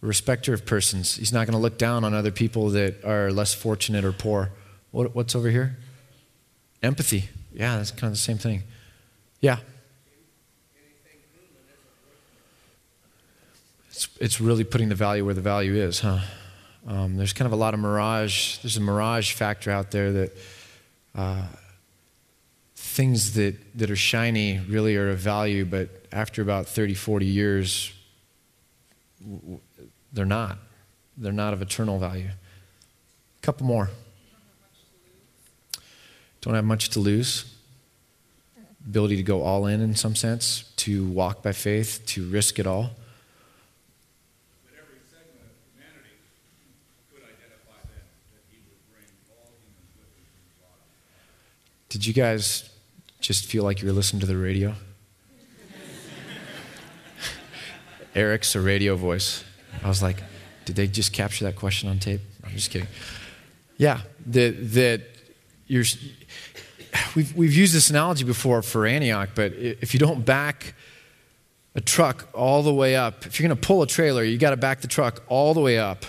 respecter 0.00 0.52
of 0.52 0.66
persons. 0.66 1.16
He's 1.16 1.32
not 1.32 1.46
going 1.46 1.54
to 1.54 1.62
look 1.62 1.78
down 1.78 2.04
on 2.04 2.12
other 2.12 2.30
people 2.30 2.68
that 2.70 3.02
are 3.04 3.32
less 3.32 3.54
fortunate 3.54 4.04
or 4.04 4.12
poor. 4.12 4.50
What, 4.90 5.14
what's 5.14 5.34
over 5.34 5.48
here? 5.48 5.78
Empathy. 6.82 7.30
Yeah, 7.54 7.78
that's 7.78 7.90
kind 7.90 8.04
of 8.04 8.10
the 8.10 8.18
same 8.18 8.36
thing. 8.36 8.64
Yeah. 9.40 9.60
It's, 13.94 14.08
it's 14.18 14.40
really 14.40 14.64
putting 14.64 14.88
the 14.88 14.96
value 14.96 15.24
where 15.24 15.34
the 15.34 15.40
value 15.40 15.76
is, 15.76 16.00
huh? 16.00 16.18
Um, 16.84 17.16
there's 17.16 17.32
kind 17.32 17.46
of 17.46 17.52
a 17.52 17.56
lot 17.56 17.74
of 17.74 17.80
mirage. 17.80 18.58
There's 18.58 18.76
a 18.76 18.80
mirage 18.80 19.34
factor 19.34 19.70
out 19.70 19.92
there 19.92 20.10
that 20.10 20.36
uh, 21.14 21.46
things 22.74 23.34
that, 23.34 23.54
that 23.78 23.92
are 23.92 23.96
shiny 23.96 24.58
really 24.58 24.96
are 24.96 25.10
of 25.10 25.18
value, 25.18 25.64
but 25.64 26.06
after 26.10 26.42
about 26.42 26.66
30, 26.66 26.94
40 26.94 27.24
years, 27.24 27.92
they're 30.12 30.24
not. 30.24 30.58
They're 31.16 31.32
not 31.32 31.52
of 31.52 31.62
eternal 31.62 32.00
value. 32.00 32.30
A 33.38 33.42
couple 33.42 33.64
more. 33.64 33.90
Don't 36.40 36.54
have 36.54 36.64
much 36.64 36.88
to 36.90 36.98
lose. 36.98 37.44
Ability 38.84 39.18
to 39.18 39.22
go 39.22 39.42
all 39.42 39.66
in, 39.66 39.80
in 39.80 39.94
some 39.94 40.16
sense, 40.16 40.72
to 40.78 41.06
walk 41.06 41.44
by 41.44 41.52
faith, 41.52 42.02
to 42.06 42.28
risk 42.28 42.58
it 42.58 42.66
all. 42.66 42.90
Did 51.94 52.04
you 52.04 52.12
guys 52.12 52.68
just 53.20 53.46
feel 53.46 53.62
like 53.62 53.80
you 53.80 53.86
were 53.86 53.94
listening 53.94 54.18
to 54.18 54.26
the 54.26 54.36
radio? 54.36 54.74
Eric's 58.16 58.56
a 58.56 58.60
radio 58.60 58.96
voice. 58.96 59.44
I 59.80 59.86
was 59.86 60.02
like, 60.02 60.20
did 60.64 60.74
they 60.74 60.88
just 60.88 61.12
capture 61.12 61.44
that 61.44 61.54
question 61.54 61.88
on 61.88 62.00
tape? 62.00 62.20
I'm 62.42 62.50
just 62.50 62.72
kidding. 62.72 62.88
Yeah, 63.76 64.00
that, 64.26 64.72
that 64.72 65.02
you're, 65.68 65.84
we've, 67.14 67.32
we've 67.36 67.54
used 67.54 67.72
this 67.72 67.90
analogy 67.90 68.24
before 68.24 68.60
for 68.62 68.86
Antioch, 68.86 69.28
but 69.36 69.52
if 69.52 69.94
you 69.94 70.00
don't 70.00 70.24
back 70.24 70.74
a 71.76 71.80
truck 71.80 72.28
all 72.34 72.64
the 72.64 72.74
way 72.74 72.96
up, 72.96 73.24
if 73.24 73.38
you're 73.38 73.46
going 73.46 73.56
to 73.56 73.66
pull 73.68 73.82
a 73.82 73.86
trailer, 73.86 74.24
you 74.24 74.36
got 74.36 74.50
to 74.50 74.56
back 74.56 74.80
the 74.80 74.88
truck 74.88 75.22
all 75.28 75.54
the 75.54 75.60
way 75.60 75.78
up 75.78 76.04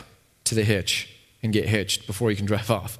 to 0.46 0.56
the 0.56 0.64
hitch 0.64 1.16
and 1.44 1.54
get 1.54 1.70
hitched 1.70 2.08
before 2.08 2.32
you 2.32 2.38
can 2.38 2.46
drive 2.48 2.72
off. 2.72 2.98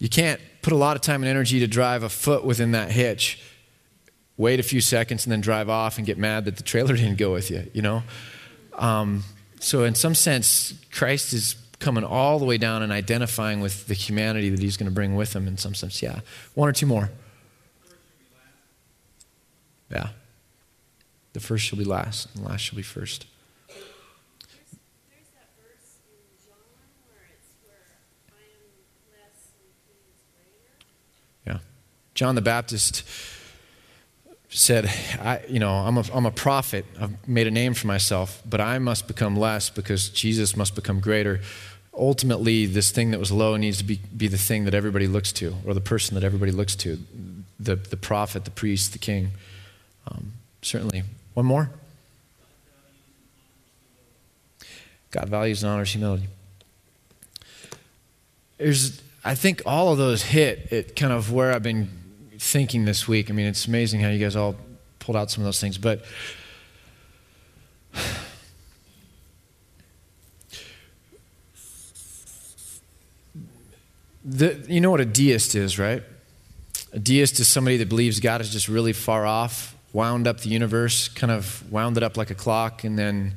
You 0.00 0.08
can't 0.08 0.40
put 0.66 0.72
a 0.72 0.76
lot 0.76 0.96
of 0.96 1.00
time 1.00 1.22
and 1.22 1.30
energy 1.30 1.60
to 1.60 1.68
drive 1.68 2.02
a 2.02 2.08
foot 2.08 2.44
within 2.44 2.72
that 2.72 2.90
hitch, 2.90 3.40
wait 4.36 4.58
a 4.58 4.64
few 4.64 4.80
seconds, 4.80 5.24
and 5.24 5.30
then 5.30 5.40
drive 5.40 5.68
off 5.68 5.96
and 5.96 6.04
get 6.04 6.18
mad 6.18 6.44
that 6.44 6.56
the 6.56 6.62
trailer 6.64 6.96
didn't 6.96 7.18
go 7.18 7.32
with 7.32 7.52
you, 7.52 7.70
you 7.72 7.82
know? 7.82 8.02
Um, 8.74 9.22
so, 9.60 9.84
in 9.84 9.94
some 9.94 10.16
sense, 10.16 10.74
Christ 10.90 11.32
is 11.32 11.54
coming 11.78 12.02
all 12.02 12.40
the 12.40 12.44
way 12.44 12.58
down 12.58 12.82
and 12.82 12.90
identifying 12.90 13.60
with 13.60 13.86
the 13.86 13.94
humanity 13.94 14.50
that 14.50 14.58
he's 14.58 14.76
going 14.76 14.88
to 14.88 14.92
bring 14.92 15.14
with 15.14 15.36
him 15.36 15.46
in 15.46 15.56
some 15.56 15.72
sense. 15.72 16.02
Yeah. 16.02 16.18
One 16.54 16.68
or 16.68 16.72
two 16.72 16.86
more. 16.86 17.12
Yeah. 19.88 20.08
The 21.32 21.38
first 21.38 21.64
shall 21.64 21.78
be 21.78 21.84
last, 21.84 22.34
and 22.34 22.44
the 22.44 22.48
last 22.48 22.62
shall 22.62 22.76
be 22.76 22.82
first. 22.82 23.26
John 32.16 32.34
the 32.34 32.40
Baptist 32.40 33.04
said, 34.48 34.86
I, 35.20 35.42
you 35.48 35.58
know, 35.58 35.70
I'm 35.70 35.98
a, 35.98 36.04
I'm 36.14 36.24
a 36.24 36.30
prophet. 36.30 36.86
I've 36.98 37.28
made 37.28 37.46
a 37.46 37.50
name 37.50 37.74
for 37.74 37.86
myself, 37.86 38.42
but 38.48 38.58
I 38.58 38.78
must 38.78 39.06
become 39.06 39.36
less 39.36 39.68
because 39.68 40.08
Jesus 40.08 40.56
must 40.56 40.74
become 40.74 40.98
greater. 40.98 41.40
Ultimately, 41.92 42.64
this 42.64 42.90
thing 42.90 43.10
that 43.10 43.20
was 43.20 43.30
low 43.30 43.56
needs 43.56 43.76
to 43.78 43.84
be, 43.84 44.00
be 44.16 44.28
the 44.28 44.38
thing 44.38 44.64
that 44.64 44.72
everybody 44.72 45.06
looks 45.06 45.30
to, 45.32 45.56
or 45.66 45.74
the 45.74 45.80
person 45.82 46.14
that 46.14 46.24
everybody 46.24 46.52
looks 46.52 46.74
to 46.76 46.98
the, 47.60 47.76
the 47.76 47.98
prophet, 47.98 48.46
the 48.46 48.50
priest, 48.50 48.92
the 48.92 48.98
king. 48.98 49.32
Um, 50.10 50.32
certainly. 50.62 51.02
One 51.34 51.44
more? 51.44 51.70
God 55.10 55.28
values 55.28 55.62
and 55.62 55.70
honors 55.70 55.92
humility. 55.92 56.28
there's, 58.56 59.02
I 59.22 59.34
think 59.34 59.62
all 59.66 59.92
of 59.92 59.98
those 59.98 60.22
hit 60.22 60.72
at 60.72 60.96
kind 60.96 61.12
of 61.12 61.30
where 61.30 61.52
I've 61.52 61.62
been 61.62 62.05
thinking 62.46 62.84
this 62.84 63.08
week. 63.08 63.30
I 63.30 63.32
mean, 63.32 63.46
it's 63.46 63.66
amazing 63.66 64.00
how 64.00 64.08
you 64.08 64.18
guys 64.18 64.36
all 64.36 64.56
pulled 64.98 65.16
out 65.16 65.30
some 65.30 65.42
of 65.42 65.46
those 65.46 65.60
things. 65.60 65.78
But 65.78 66.04
the, 74.24 74.64
you 74.68 74.80
know 74.80 74.90
what 74.90 75.00
a 75.00 75.04
deist 75.04 75.54
is, 75.54 75.78
right? 75.78 76.02
A 76.92 76.98
deist 76.98 77.40
is 77.40 77.48
somebody 77.48 77.76
that 77.78 77.88
believes 77.88 78.20
God 78.20 78.40
is 78.40 78.50
just 78.50 78.68
really 78.68 78.92
far 78.92 79.26
off, 79.26 79.76
wound 79.92 80.26
up 80.26 80.40
the 80.40 80.48
universe, 80.48 81.08
kind 81.08 81.30
of 81.30 81.70
wound 81.70 81.96
it 81.96 82.02
up 82.02 82.16
like 82.16 82.30
a 82.30 82.34
clock, 82.34 82.84
and 82.84 82.98
then 82.98 83.34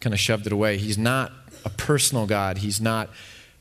kind 0.00 0.14
of 0.14 0.20
shoved 0.20 0.46
it 0.46 0.52
away. 0.52 0.76
He's 0.78 0.98
not 0.98 1.32
a 1.64 1.70
personal 1.70 2.26
God. 2.26 2.58
He's 2.58 2.80
not 2.80 3.10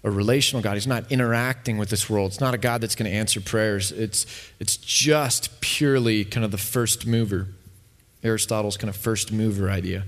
a 0.06 0.12
relational 0.12 0.62
God. 0.62 0.76
He's 0.76 0.86
not 0.86 1.12
interacting 1.12 1.80
with 1.80 1.90
this 1.90 2.08
world. 2.08 2.32
It's 2.32 2.40
not 2.40 2.54
a 2.54 2.60
God 2.60 2.80
that's 2.80 2.96
going 2.96 3.10
to 3.10 3.18
answer 3.18 3.42
prayers. 3.42 3.92
It's, 3.92 4.28
it's 4.60 4.78
just 4.78 5.60
purely 5.62 6.24
kind 6.24 6.46
of 6.46 6.52
the 6.52 6.60
first 6.60 7.08
mover. 7.08 7.48
Aristotle's 8.24 8.78
kind 8.78 8.88
of 8.88 8.96
first 8.96 9.32
mover 9.32 9.70
idea. 9.70 10.04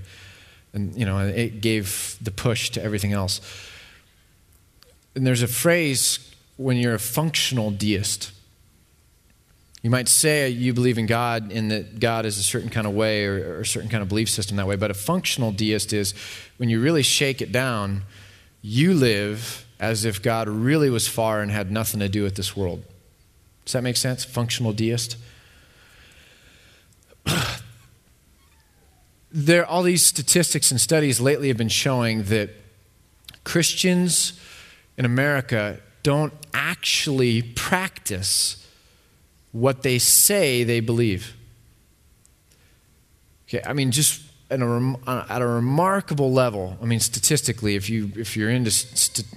And, 0.72 0.94
you 0.94 1.04
know, 1.04 1.18
it 1.18 1.60
gave 1.60 2.16
the 2.22 2.30
push 2.30 2.70
to 2.70 2.82
everything 2.82 3.12
else. 3.12 3.40
And 5.16 5.26
there's 5.26 5.42
a 5.42 5.48
phrase 5.48 6.32
when 6.56 6.76
you're 6.76 6.94
a 6.94 7.00
functional 7.00 7.72
deist. 7.72 8.30
You 9.82 9.90
might 9.90 10.06
say 10.06 10.48
you 10.48 10.74
believe 10.74 10.98
in 10.98 11.06
God 11.06 11.50
in 11.50 11.68
that 11.68 11.98
God 11.98 12.24
is 12.24 12.38
a 12.38 12.42
certain 12.44 12.70
kind 12.70 12.86
of 12.86 12.94
way 12.94 13.24
or, 13.24 13.56
or 13.56 13.60
a 13.60 13.66
certain 13.66 13.90
kind 13.90 14.02
of 14.02 14.08
belief 14.08 14.30
system 14.30 14.56
that 14.58 14.68
way, 14.68 14.76
but 14.76 14.92
a 14.92 14.94
functional 14.94 15.50
deist 15.50 15.92
is 15.92 16.14
when 16.56 16.68
you 16.68 16.80
really 16.80 17.02
shake 17.02 17.42
it 17.42 17.50
down, 17.50 18.02
you 18.62 18.94
live 18.94 19.64
as 19.80 20.04
if 20.04 20.22
God 20.22 20.48
really 20.48 20.90
was 20.90 21.06
far 21.08 21.40
and 21.40 21.50
had 21.50 21.70
nothing 21.70 22.00
to 22.00 22.08
do 22.08 22.22
with 22.22 22.34
this 22.36 22.56
world. 22.56 22.82
Does 23.64 23.72
that 23.74 23.82
make 23.82 23.96
sense? 23.96 24.24
Functional 24.24 24.72
deist? 24.72 25.16
there 29.30 29.66
all 29.66 29.82
these 29.82 30.04
statistics 30.04 30.70
and 30.70 30.80
studies 30.80 31.20
lately 31.20 31.48
have 31.48 31.56
been 31.56 31.68
showing 31.68 32.24
that 32.24 32.50
Christians 33.44 34.40
in 34.96 35.04
America 35.04 35.80
don't 36.02 36.32
actually 36.54 37.42
practice 37.42 38.66
what 39.52 39.82
they 39.82 39.98
say 39.98 40.64
they 40.64 40.80
believe. 40.80 41.36
Okay, 43.48 43.62
I 43.66 43.72
mean, 43.72 43.90
just 43.90 44.22
at 44.50 44.60
a, 44.60 45.26
at 45.28 45.42
a 45.42 45.46
remarkable 45.46 46.32
level. 46.32 46.76
I 46.80 46.86
mean, 46.86 47.00
statistically, 47.00 47.74
if 47.74 47.90
you 47.90 48.10
if 48.16 48.36
you're 48.36 48.50
into 48.50 48.70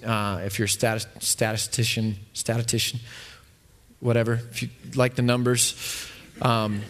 uh, 0.05 0.41
if 0.43 0.57
you're 0.57 0.67
a 0.67 0.99
statistician, 1.19 2.15
statistician, 2.33 2.99
whatever, 3.99 4.33
if 4.51 4.61
you 4.61 4.69
like 4.95 5.15
the 5.15 5.21
numbers, 5.21 6.09
um, 6.41 6.81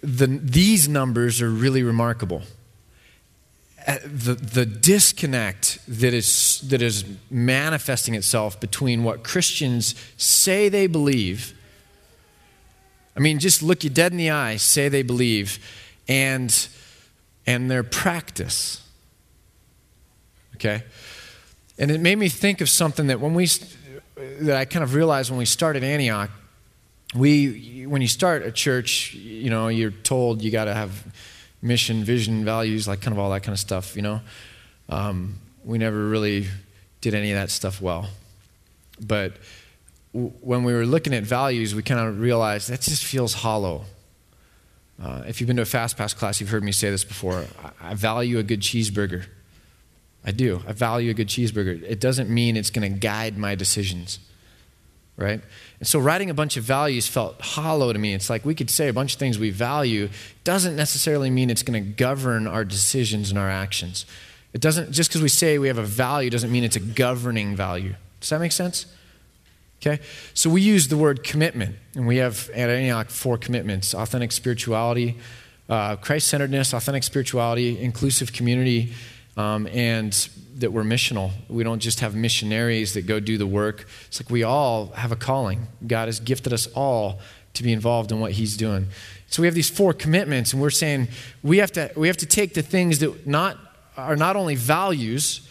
the, 0.00 0.26
these 0.26 0.88
numbers 0.88 1.42
are 1.42 1.50
really 1.50 1.82
remarkable. 1.82 2.42
Uh, 3.86 3.96
the, 4.04 4.34
the 4.34 4.66
disconnect 4.66 5.78
that 5.88 6.12
is, 6.12 6.60
that 6.68 6.82
is 6.82 7.04
manifesting 7.30 8.14
itself 8.14 8.60
between 8.60 9.02
what 9.02 9.22
Christians 9.24 9.94
say 10.16 10.68
they 10.68 10.86
believe, 10.86 11.54
I 13.16 13.20
mean, 13.20 13.38
just 13.38 13.62
look 13.62 13.82
you 13.82 13.90
dead 13.90 14.12
in 14.12 14.18
the 14.18 14.30
eye, 14.30 14.56
say 14.56 14.88
they 14.88 15.02
believe, 15.02 15.58
and, 16.08 16.68
and 17.46 17.70
their 17.70 17.82
practice. 17.82 18.82
Okay? 20.56 20.82
And 21.78 21.90
it 21.90 22.00
made 22.00 22.18
me 22.18 22.28
think 22.28 22.60
of 22.60 22.68
something 22.68 23.06
that 23.06 23.20
when 23.20 23.34
we, 23.34 23.48
that 24.40 24.56
I 24.56 24.64
kind 24.64 24.82
of 24.82 24.94
realized 24.94 25.30
when 25.30 25.38
we 25.38 25.44
started 25.44 25.84
Antioch, 25.84 26.30
we, 27.14 27.86
when 27.86 28.02
you 28.02 28.08
start 28.08 28.42
a 28.42 28.50
church, 28.50 29.14
you 29.14 29.50
know, 29.50 29.68
you're 29.68 29.90
told 29.90 30.42
you 30.42 30.50
got 30.50 30.64
to 30.64 30.74
have 30.74 31.04
mission, 31.62 32.04
vision, 32.04 32.44
values, 32.44 32.88
like 32.88 33.00
kind 33.00 33.12
of 33.12 33.18
all 33.18 33.30
that 33.30 33.42
kind 33.42 33.52
of 33.52 33.60
stuff, 33.60 33.96
you 33.96 34.02
know. 34.02 34.20
Um, 34.88 35.36
we 35.64 35.78
never 35.78 36.08
really 36.08 36.46
did 37.00 37.14
any 37.14 37.30
of 37.30 37.36
that 37.36 37.50
stuff 37.50 37.80
well. 37.80 38.08
But 39.00 39.34
w- 40.12 40.32
when 40.40 40.64
we 40.64 40.72
were 40.72 40.86
looking 40.86 41.14
at 41.14 41.22
values, 41.22 41.74
we 41.74 41.82
kind 41.82 42.00
of 42.00 42.20
realized 42.20 42.70
that 42.70 42.80
just 42.80 43.04
feels 43.04 43.34
hollow. 43.34 43.84
Uh, 45.00 45.22
if 45.26 45.40
you've 45.40 45.46
been 45.46 45.56
to 45.56 45.62
a 45.62 45.66
fast 45.66 45.96
pass 45.96 46.12
class, 46.12 46.40
you've 46.40 46.50
heard 46.50 46.64
me 46.64 46.72
say 46.72 46.90
this 46.90 47.04
before. 47.04 47.44
I, 47.62 47.90
I 47.90 47.94
value 47.94 48.38
a 48.38 48.42
good 48.42 48.60
cheeseburger. 48.60 49.26
I 50.24 50.32
do. 50.32 50.62
I 50.66 50.72
value 50.72 51.10
a 51.10 51.14
good 51.14 51.28
cheeseburger. 51.28 51.82
It 51.82 52.00
doesn't 52.00 52.28
mean 52.28 52.56
it's 52.56 52.70
going 52.70 52.92
to 52.92 52.98
guide 52.98 53.38
my 53.38 53.54
decisions, 53.54 54.18
right? 55.16 55.40
And 55.78 55.88
so 55.88 56.00
writing 56.00 56.30
a 56.30 56.34
bunch 56.34 56.56
of 56.56 56.64
values 56.64 57.06
felt 57.06 57.40
hollow 57.40 57.92
to 57.92 57.98
me. 57.98 58.12
It's 58.12 58.28
like 58.28 58.44
we 58.44 58.54
could 58.54 58.70
say 58.70 58.88
a 58.88 58.92
bunch 58.92 59.14
of 59.14 59.20
things 59.20 59.38
we 59.38 59.50
value, 59.50 60.08
doesn't 60.42 60.74
necessarily 60.74 61.30
mean 61.30 61.48
it's 61.48 61.62
going 61.62 61.82
to 61.82 61.90
govern 61.90 62.46
our 62.46 62.64
decisions 62.64 63.30
and 63.30 63.38
our 63.38 63.48
actions. 63.48 64.04
It 64.52 64.60
doesn't, 64.60 64.90
just 64.90 65.10
because 65.10 65.22
we 65.22 65.28
say 65.28 65.58
we 65.58 65.68
have 65.68 65.78
a 65.78 65.84
value 65.84 66.30
doesn't 66.30 66.50
mean 66.50 66.64
it's 66.64 66.76
a 66.76 66.80
governing 66.80 67.54
value. 67.54 67.94
Does 68.20 68.30
that 68.30 68.40
make 68.40 68.52
sense? 68.52 68.86
Okay? 69.80 70.02
So 70.34 70.50
we 70.50 70.60
use 70.60 70.88
the 70.88 70.96
word 70.96 71.22
commitment, 71.22 71.76
and 71.94 72.06
we 72.06 72.16
have 72.16 72.50
at 72.50 72.68
Antioch 72.68 73.10
four 73.10 73.38
commitments 73.38 73.94
authentic 73.94 74.32
spirituality, 74.32 75.18
uh, 75.68 75.96
Christ 75.96 76.28
centeredness, 76.28 76.72
authentic 76.72 77.04
spirituality, 77.04 77.80
inclusive 77.80 78.32
community, 78.32 78.92
um, 79.36 79.68
and 79.68 80.12
that 80.56 80.72
we're 80.72 80.82
missional. 80.82 81.30
We 81.48 81.62
don't 81.62 81.78
just 81.78 82.00
have 82.00 82.16
missionaries 82.16 82.94
that 82.94 83.06
go 83.06 83.20
do 83.20 83.38
the 83.38 83.46
work. 83.46 83.86
It's 84.08 84.20
like 84.20 84.30
we 84.30 84.42
all 84.42 84.88
have 84.88 85.12
a 85.12 85.16
calling. 85.16 85.68
God 85.86 86.06
has 86.06 86.18
gifted 86.18 86.52
us 86.52 86.66
all 86.74 87.20
to 87.54 87.62
be 87.62 87.72
involved 87.72 88.10
in 88.10 88.18
what 88.18 88.32
He's 88.32 88.56
doing. 88.56 88.88
So 89.28 89.42
we 89.42 89.46
have 89.46 89.54
these 89.54 89.70
four 89.70 89.92
commitments, 89.92 90.52
and 90.52 90.60
we're 90.60 90.70
saying 90.70 91.08
we 91.42 91.58
have 91.58 91.70
to, 91.72 91.92
we 91.94 92.08
have 92.08 92.16
to 92.18 92.26
take 92.26 92.54
the 92.54 92.62
things 92.62 92.98
that 92.98 93.26
not, 93.26 93.56
are 93.96 94.16
not 94.16 94.34
only 94.34 94.56
values, 94.56 95.47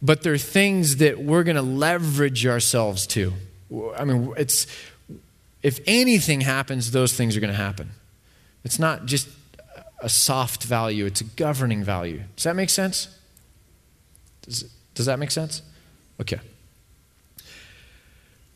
but 0.00 0.22
they're 0.22 0.38
things 0.38 0.96
that 0.96 1.18
we're 1.18 1.42
going 1.42 1.56
to 1.56 1.62
leverage 1.62 2.46
ourselves 2.46 3.06
to. 3.08 3.32
I 3.96 4.04
mean, 4.04 4.32
it's, 4.36 4.66
if 5.62 5.80
anything 5.86 6.40
happens, 6.42 6.90
those 6.90 7.12
things 7.12 7.36
are 7.36 7.40
going 7.40 7.52
to 7.52 7.56
happen. 7.56 7.90
It's 8.64 8.78
not 8.78 9.06
just 9.06 9.28
a 10.00 10.08
soft 10.08 10.64
value, 10.64 11.06
it's 11.06 11.20
a 11.20 11.24
governing 11.24 11.82
value. 11.82 12.22
Does 12.36 12.44
that 12.44 12.54
make 12.54 12.70
sense? 12.70 13.08
Does, 14.42 14.64
does 14.94 15.06
that 15.06 15.18
make 15.18 15.30
sense? 15.30 15.62
Okay. 16.20 16.38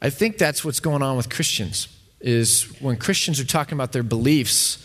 I 0.00 0.10
think 0.10 0.38
that's 0.38 0.64
what's 0.64 0.80
going 0.80 1.02
on 1.02 1.16
with 1.16 1.28
Christians 1.30 1.88
is 2.20 2.64
when 2.80 2.96
Christians 2.96 3.40
are 3.40 3.44
talking 3.44 3.74
about 3.74 3.92
their 3.92 4.02
beliefs, 4.02 4.78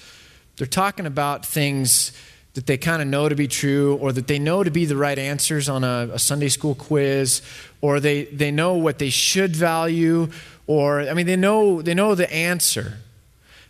they're 0.57 0.67
talking 0.67 1.05
about 1.05 1.45
things 1.45 2.11
that 2.57 2.65
they 2.65 2.75
kind 2.75 3.03
of 3.03 3.07
know 3.07 3.29
to 3.29 3.35
be 3.35 3.47
true 3.47 3.97
or 3.97 4.11
that 4.11 4.25
they 4.25 4.39
know 4.39 4.63
to 4.63 4.71
be 4.71 4.83
the 4.85 4.97
right 4.97 5.19
answers 5.19 5.69
on 5.69 5.83
a, 5.83 6.09
a, 6.13 6.17
Sunday 6.17 6.49
school 6.49 6.73
quiz 6.73 7.43
or 7.81 7.99
they, 7.99 8.23
they 8.23 8.49
know 8.49 8.73
what 8.73 8.97
they 8.97 9.11
should 9.11 9.55
value 9.55 10.27
or 10.65 11.01
I 11.01 11.13
mean 11.13 11.27
they 11.27 11.35
know 11.35 11.83
they 11.83 11.93
know 11.93 12.15
the 12.15 12.33
answer. 12.33 12.97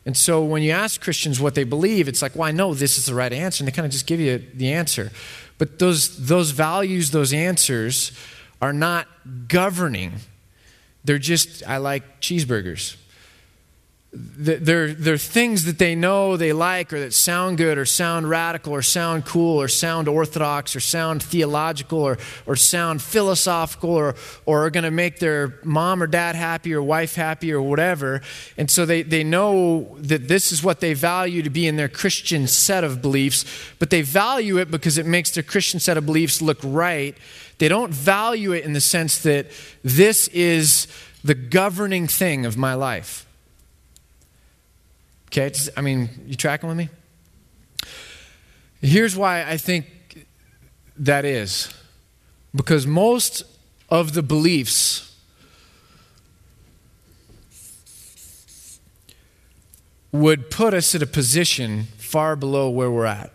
And 0.05 0.15
so 0.15 0.41
when 0.41 0.63
you 0.63 0.71
ask 0.71 1.01
Christians 1.01 1.41
what 1.41 1.53
they 1.53 1.65
believe, 1.65 2.07
it's 2.07 2.21
like, 2.21 2.33
well, 2.33 2.47
I 2.47 2.53
know 2.53 2.73
this 2.73 2.97
is 2.97 3.07
the 3.07 3.13
right 3.13 3.33
answer, 3.33 3.61
and 3.61 3.67
they 3.67 3.73
kind 3.73 3.85
of 3.85 3.91
just 3.91 4.07
give 4.07 4.21
you 4.21 4.41
the 4.53 4.71
answer. 4.71 5.11
But 5.57 5.79
those, 5.79 6.25
those 6.25 6.51
values, 6.51 7.11
those 7.11 7.33
answers 7.33 8.17
are 8.61 8.71
not 8.71 9.05
governing. 9.49 10.13
They're 11.03 11.19
just, 11.19 11.61
I 11.67 11.75
like 11.75 12.21
cheeseburgers. 12.21 12.95
They're, 14.13 14.93
they're 14.93 15.17
things 15.17 15.65
that 15.65 15.79
they 15.79 15.93
know 15.93 16.37
they 16.37 16.53
like 16.53 16.93
or 16.93 16.99
that 17.01 17.13
sound 17.13 17.57
good 17.57 17.77
or 17.77 17.85
sound 17.85 18.29
radical 18.29 18.73
or 18.73 18.81
sound 18.81 19.25
cool 19.25 19.61
or 19.61 19.67
sound 19.67 20.07
orthodox 20.07 20.77
or 20.77 20.79
sound 20.79 21.21
theological 21.21 21.99
or, 21.99 22.17
or 22.45 22.55
sound 22.55 23.01
philosophical 23.01 23.89
or, 23.89 24.15
or 24.45 24.65
are 24.65 24.69
going 24.69 24.85
to 24.85 24.91
make 24.91 25.19
their 25.19 25.59
mom 25.63 26.01
or 26.01 26.07
dad 26.07 26.35
happy 26.35 26.73
or 26.73 26.81
wife 26.81 27.15
happy 27.15 27.51
or 27.51 27.61
whatever. 27.61 28.21
And 28.57 28.71
so 28.71 28.85
they, 28.85 29.03
they 29.03 29.25
know 29.25 29.97
that 29.99 30.29
this 30.29 30.53
is 30.53 30.63
what 30.63 30.79
they 30.79 30.93
value 30.93 31.41
to 31.43 31.49
be 31.49 31.67
in 31.67 31.75
their 31.75 31.89
Christian 31.89 32.47
set 32.47 32.85
of 32.85 33.01
beliefs, 33.01 33.43
but 33.77 33.89
they 33.89 34.03
value 34.03 34.57
it 34.57 34.71
because 34.71 34.97
it 34.97 35.05
makes 35.05 35.31
their 35.31 35.43
Christian 35.43 35.81
set 35.81 35.97
of 35.97 36.05
beliefs 36.05 36.41
look 36.41 36.59
right. 36.63 37.15
They 37.57 37.67
don't 37.67 37.93
value 37.93 38.53
it 38.53 38.63
in 38.63 38.71
the 38.71 38.81
sense 38.81 39.19
that 39.23 39.47
this 39.83 40.29
is 40.29 40.87
the 41.25 41.35
governing 41.35 42.07
thing 42.07 42.45
of 42.45 42.55
my 42.55 42.73
life. 42.73 43.26
Okay, 45.27 45.51
I 45.75 45.81
mean, 45.81 46.09
you 46.25 46.35
tracking 46.35 46.69
with 46.69 46.77
me? 46.77 46.89
Here's 48.81 49.15
why 49.15 49.43
I 49.43 49.57
think 49.57 50.25
that 50.97 51.25
is 51.25 51.73
because 52.55 52.87
most 52.87 53.43
of 53.89 54.13
the 54.13 54.23
beliefs 54.23 55.15
would 60.11 60.49
put 60.49 60.73
us 60.73 60.95
at 60.95 61.01
a 61.01 61.07
position 61.07 61.83
far 61.97 62.35
below 62.35 62.69
where 62.69 62.89
we're 62.89 63.05
at. 63.05 63.31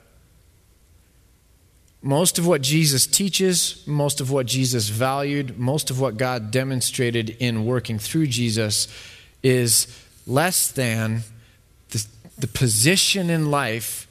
most 2.05 2.37
of 2.37 2.47
what 2.47 2.63
Jesus 2.63 3.07
teaches, 3.07 3.87
most 3.87 4.21
of 4.21 4.31
what 4.31 4.47
Jesus 4.47 4.89
valued, 4.89 5.57
most 5.57 5.89
of 5.89 6.01
what 6.01 6.17
God 6.17 6.51
demonstrated 6.51 7.31
in 7.39 7.65
working 7.65 7.99
through 7.99 8.27
Jesus 8.27 8.89
is 9.43 9.87
less 10.27 10.73
than 10.73 11.23
the, 12.39 12.47
position 12.47 13.31
in 13.31 13.51
life, 13.51 14.09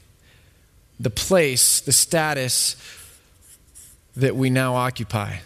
the 0.98 1.10
place, 1.10 1.80
the 1.80 1.92
status 1.92 2.76
that 4.16 4.36
we 4.36 4.50
now 4.50 4.74
occupy. 4.74 5.38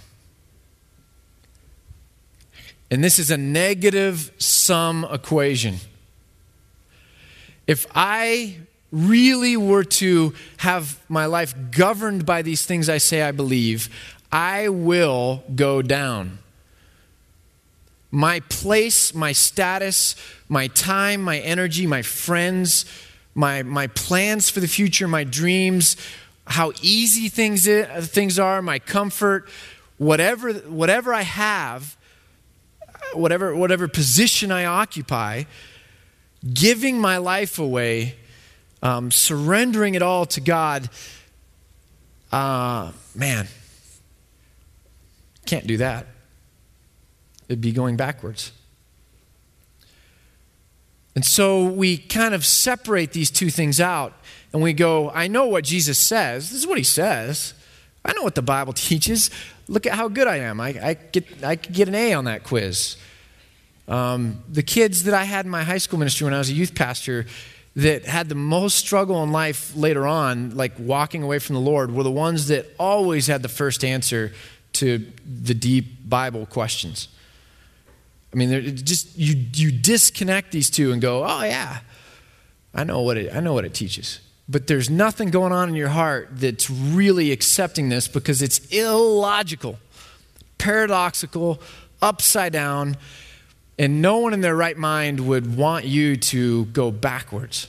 And 2.90 3.02
this 3.02 3.18
is 3.18 3.30
a 3.30 3.36
negative 3.36 4.32
sum 4.38 5.06
equation. 5.10 5.76
If 7.66 7.86
I 7.94 8.58
really 8.92 9.56
were 9.56 9.84
to 9.84 10.32
have 10.58 11.00
my 11.08 11.26
life 11.26 11.54
governed 11.70 12.24
by 12.24 12.42
these 12.42 12.64
things 12.64 12.88
I 12.88 12.98
say 12.98 13.22
I 13.22 13.32
believe, 13.32 13.88
I 14.30 14.68
will 14.68 15.42
go 15.54 15.82
down. 15.82 16.38
My 18.16 18.40
place, 18.40 19.14
my 19.14 19.32
status, 19.32 20.16
my 20.48 20.68
time, 20.68 21.20
my 21.20 21.38
energy, 21.38 21.86
my 21.86 22.00
friends, 22.00 22.86
my, 23.34 23.62
my 23.62 23.88
plans 23.88 24.48
for 24.48 24.60
the 24.60 24.68
future, 24.68 25.06
my 25.06 25.22
dreams, 25.22 25.98
how 26.46 26.72
easy 26.80 27.28
things, 27.28 27.68
things 28.08 28.38
are, 28.38 28.62
my 28.62 28.78
comfort, 28.78 29.50
whatever, 29.98 30.54
whatever 30.54 31.12
I 31.12 31.24
have, 31.24 31.98
whatever, 33.12 33.54
whatever 33.54 33.86
position 33.86 34.50
I 34.50 34.64
occupy, 34.64 35.42
giving 36.54 36.98
my 36.98 37.18
life 37.18 37.58
away, 37.58 38.14
um, 38.82 39.10
surrendering 39.10 39.94
it 39.94 40.00
all 40.00 40.24
to 40.24 40.40
God, 40.40 40.88
uh, 42.32 42.92
man, 43.14 43.46
can't 45.44 45.66
do 45.66 45.76
that. 45.76 46.06
It'd 47.48 47.60
be 47.60 47.72
going 47.72 47.96
backwards. 47.96 48.52
And 51.14 51.24
so 51.24 51.64
we 51.64 51.96
kind 51.96 52.34
of 52.34 52.44
separate 52.44 53.12
these 53.12 53.30
two 53.30 53.48
things 53.48 53.80
out 53.80 54.12
and 54.52 54.62
we 54.62 54.74
go, 54.74 55.10
I 55.10 55.28
know 55.28 55.46
what 55.46 55.64
Jesus 55.64 55.98
says. 55.98 56.50
This 56.50 56.60
is 56.60 56.66
what 56.66 56.78
he 56.78 56.84
says. 56.84 57.54
I 58.04 58.12
know 58.12 58.22
what 58.22 58.34
the 58.34 58.42
Bible 58.42 58.72
teaches. 58.74 59.30
Look 59.66 59.86
at 59.86 59.94
how 59.94 60.08
good 60.08 60.28
I 60.28 60.36
am. 60.38 60.60
I, 60.60 60.68
I, 60.82 60.94
get, 60.94 61.42
I 61.42 61.56
could 61.56 61.74
get 61.74 61.88
an 61.88 61.94
A 61.94 62.12
on 62.12 62.26
that 62.26 62.44
quiz. 62.44 62.96
Um, 63.88 64.42
the 64.48 64.62
kids 64.62 65.04
that 65.04 65.14
I 65.14 65.24
had 65.24 65.44
in 65.44 65.50
my 65.50 65.62
high 65.62 65.78
school 65.78 65.98
ministry 65.98 66.24
when 66.24 66.34
I 66.34 66.38
was 66.38 66.50
a 66.50 66.54
youth 66.54 66.74
pastor 66.74 67.26
that 67.76 68.04
had 68.04 68.28
the 68.28 68.34
most 68.34 68.76
struggle 68.76 69.22
in 69.22 69.32
life 69.32 69.74
later 69.76 70.06
on, 70.06 70.56
like 70.56 70.72
walking 70.78 71.22
away 71.22 71.38
from 71.38 71.54
the 71.54 71.60
Lord, 71.60 71.92
were 71.92 72.02
the 72.02 72.10
ones 72.10 72.48
that 72.48 72.66
always 72.78 73.26
had 73.26 73.42
the 73.42 73.48
first 73.48 73.84
answer 73.84 74.32
to 74.74 75.06
the 75.24 75.54
deep 75.54 76.08
Bible 76.08 76.46
questions. 76.46 77.08
I 78.32 78.36
mean, 78.36 78.76
just 78.76 79.16
you 79.16 79.34
you 79.54 79.72
disconnect 79.72 80.52
these 80.52 80.68
two 80.70 80.92
and 80.92 81.00
go, 81.00 81.24
oh 81.24 81.42
yeah, 81.42 81.80
I 82.74 82.84
know 82.84 83.00
what 83.00 83.16
it 83.16 83.34
I 83.34 83.40
know 83.40 83.54
what 83.54 83.64
it 83.64 83.74
teaches. 83.74 84.20
But 84.48 84.68
there's 84.68 84.88
nothing 84.88 85.30
going 85.30 85.52
on 85.52 85.68
in 85.68 85.74
your 85.74 85.88
heart 85.88 86.28
that's 86.32 86.70
really 86.70 87.32
accepting 87.32 87.88
this 87.88 88.06
because 88.06 88.42
it's 88.42 88.58
illogical, 88.68 89.78
paradoxical, 90.58 91.60
upside 92.00 92.52
down, 92.52 92.96
and 93.78 94.00
no 94.00 94.18
one 94.18 94.32
in 94.32 94.42
their 94.42 94.54
right 94.54 94.76
mind 94.76 95.26
would 95.26 95.56
want 95.56 95.84
you 95.84 96.16
to 96.16 96.66
go 96.66 96.92
backwards. 96.92 97.68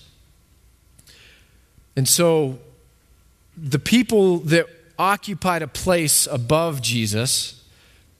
And 1.96 2.08
so 2.08 2.60
the 3.58 3.80
people 3.80 4.38
that 4.40 4.68
occupied 5.00 5.64
a 5.64 5.68
place 5.68 6.28
above 6.28 6.82
Jesus 6.82 7.64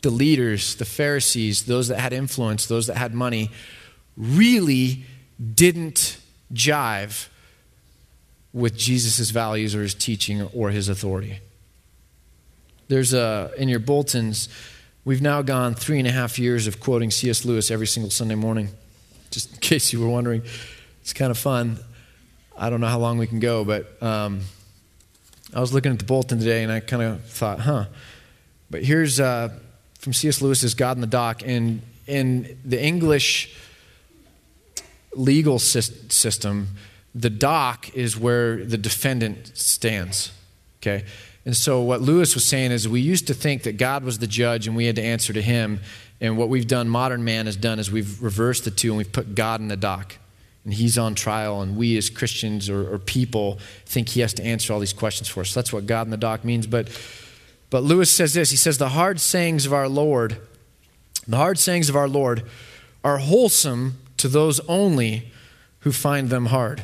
the 0.08 0.14
leaders, 0.14 0.76
the 0.76 0.86
Pharisees, 0.86 1.66
those 1.66 1.90
that 1.90 2.00
had 2.00 2.14
influence, 2.14 2.66
those 2.66 2.88
that 2.88 2.96
had 2.96 3.14
money, 3.14 3.52
really 4.16 5.04
didn't 5.54 6.18
jive 6.54 7.28
with 8.54 8.78
Jesus' 8.78 9.32
values 9.32 9.76
or 9.76 9.82
his 9.82 9.94
teaching 9.94 10.44
or 10.54 10.70
his 10.70 10.88
authority. 10.88 11.42
There's 12.88 13.14
a, 13.14 13.52
in 13.58 13.68
your 13.68 13.80
bulletins, 13.80 14.48
we've 15.04 15.22
now 15.22 15.42
gone 15.42 15.74
three 15.74 16.00
and 16.00 16.08
a 16.08 16.12
half 16.12 16.40
years 16.40 16.68
of 16.68 16.80
quoting 16.80 17.12
C.S. 17.12 17.44
Lewis 17.44 17.70
every 17.70 17.86
single 17.86 18.10
Sunday 18.10 18.36
morning, 18.36 18.70
just 19.30 19.52
in 19.56 19.58
case 19.60 19.92
you 19.92 20.00
were 20.00 20.08
wondering. 20.08 20.42
It's 21.02 21.12
kind 21.12 21.32
of 21.32 21.38
fun. 21.38 21.80
I 22.58 22.70
don't 22.70 22.80
know 22.80 22.88
how 22.88 23.00
long 23.00 23.18
we 23.18 23.28
can 23.28 23.42
go, 23.42 23.66
but 23.66 24.02
um, 24.02 24.40
I 25.54 25.60
was 25.60 25.74
looking 25.74 25.92
at 25.92 26.00
the 26.00 26.06
bulletin 26.06 26.40
today 26.40 26.64
and 26.64 26.72
I 26.72 26.80
kind 26.80 27.04
of 27.04 27.26
thought, 27.26 27.60
huh. 27.60 27.88
But 28.70 28.86
here's 28.86 29.20
uh, 29.20 29.50
from 30.00 30.14
C.S. 30.14 30.42
Lewis's 30.42 30.74
God 30.74 30.98
in 30.98 31.02
the 31.02 31.08
Dock. 31.08 31.44
In, 31.44 31.82
in 32.06 32.58
the 32.64 32.82
English 32.82 33.56
legal 35.14 35.60
system, 35.60 36.70
the 37.14 37.30
dock 37.30 37.96
is 37.96 38.18
where 38.18 38.64
the 38.64 38.78
defendant 38.78 39.58
stands. 39.58 40.32
Okay? 40.82 41.06
And 41.46 41.56
so 41.56 41.82
what 41.82 42.02
Lewis 42.02 42.36
was 42.36 42.46
saying 42.46 42.72
is 42.72 42.88
we 42.88 43.02
used 43.02 43.28
to 43.28 43.34
think 43.34 43.64
that 43.64 43.78
God 43.78 44.04
was 44.04 44.20
the 44.20 44.28
judge 44.28 44.68
and 44.68 44.76
we 44.76 44.86
had 44.86 44.98
to 44.98 45.02
answer 45.02 45.34
to 45.34 45.42
him. 45.42 45.80
And 46.20 46.38
what 46.38 46.50
we've 46.50 46.68
done, 46.68 46.90
modern 46.90 47.24
man 47.24 47.46
has 47.46 47.56
done, 47.56 47.80
is 47.80 47.92
we've 47.92 48.22
reversed 48.22 48.66
the 48.66 48.72
two 48.72 48.90
and 48.90 48.98
we've 48.98 49.12
put 49.12 49.34
God 49.34 49.60
in 49.62 49.68
the 49.68 49.78
dock. 49.78 50.18
And 50.64 50.74
he's 50.74 50.98
on 50.98 51.16
trial, 51.16 51.62
and 51.62 51.78
we 51.78 51.98
as 51.98 52.10
Christians 52.10 52.70
or, 52.70 52.94
or 52.94 53.00
people 53.00 53.58
think 53.86 54.10
he 54.10 54.20
has 54.20 54.34
to 54.34 54.44
answer 54.44 54.74
all 54.74 54.82
these 54.82 54.92
questions 54.92 55.30
for 55.30 55.40
us. 55.40 55.54
that's 55.54 55.72
what 55.72 55.86
God 55.86 56.06
in 56.08 56.12
the 56.12 56.18
dock 56.18 56.44
means. 56.44 56.68
But 56.68 56.90
but 57.70 57.84
Lewis 57.84 58.10
says 58.10 58.34
this 58.34 58.52
he 58.52 58.58
says, 58.58 58.78
The 58.78 58.90
hard 58.90 59.20
sayings 59.20 59.66
of 59.66 59.74
our 59.74 59.90
Lord, 59.90 60.38
the 61.28 61.38
hard 61.38 61.60
sayings 61.60 61.90
of 61.90 61.96
our 61.96 62.08
Lord 62.08 62.44
are 63.04 63.18
wholesome 63.18 64.00
to 64.18 64.28
those 64.28 64.60
only 64.68 65.32
who 65.80 65.92
find 65.92 66.30
them 66.30 66.48
hard. 66.48 66.84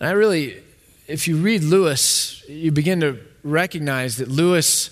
And 0.00 0.08
I 0.08 0.12
really, 0.12 0.62
if 1.06 1.26
you 1.26 1.36
read 1.36 1.62
Lewis, 1.62 2.44
you 2.48 2.70
begin 2.72 3.00
to 3.00 3.18
recognize 3.42 4.18
that 4.18 4.28
Lewis 4.28 4.90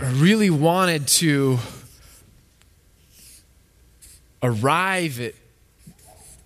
really 0.00 0.50
wanted 0.50 1.08
to 1.08 1.58
arrive 4.42 5.20
at 5.20 5.34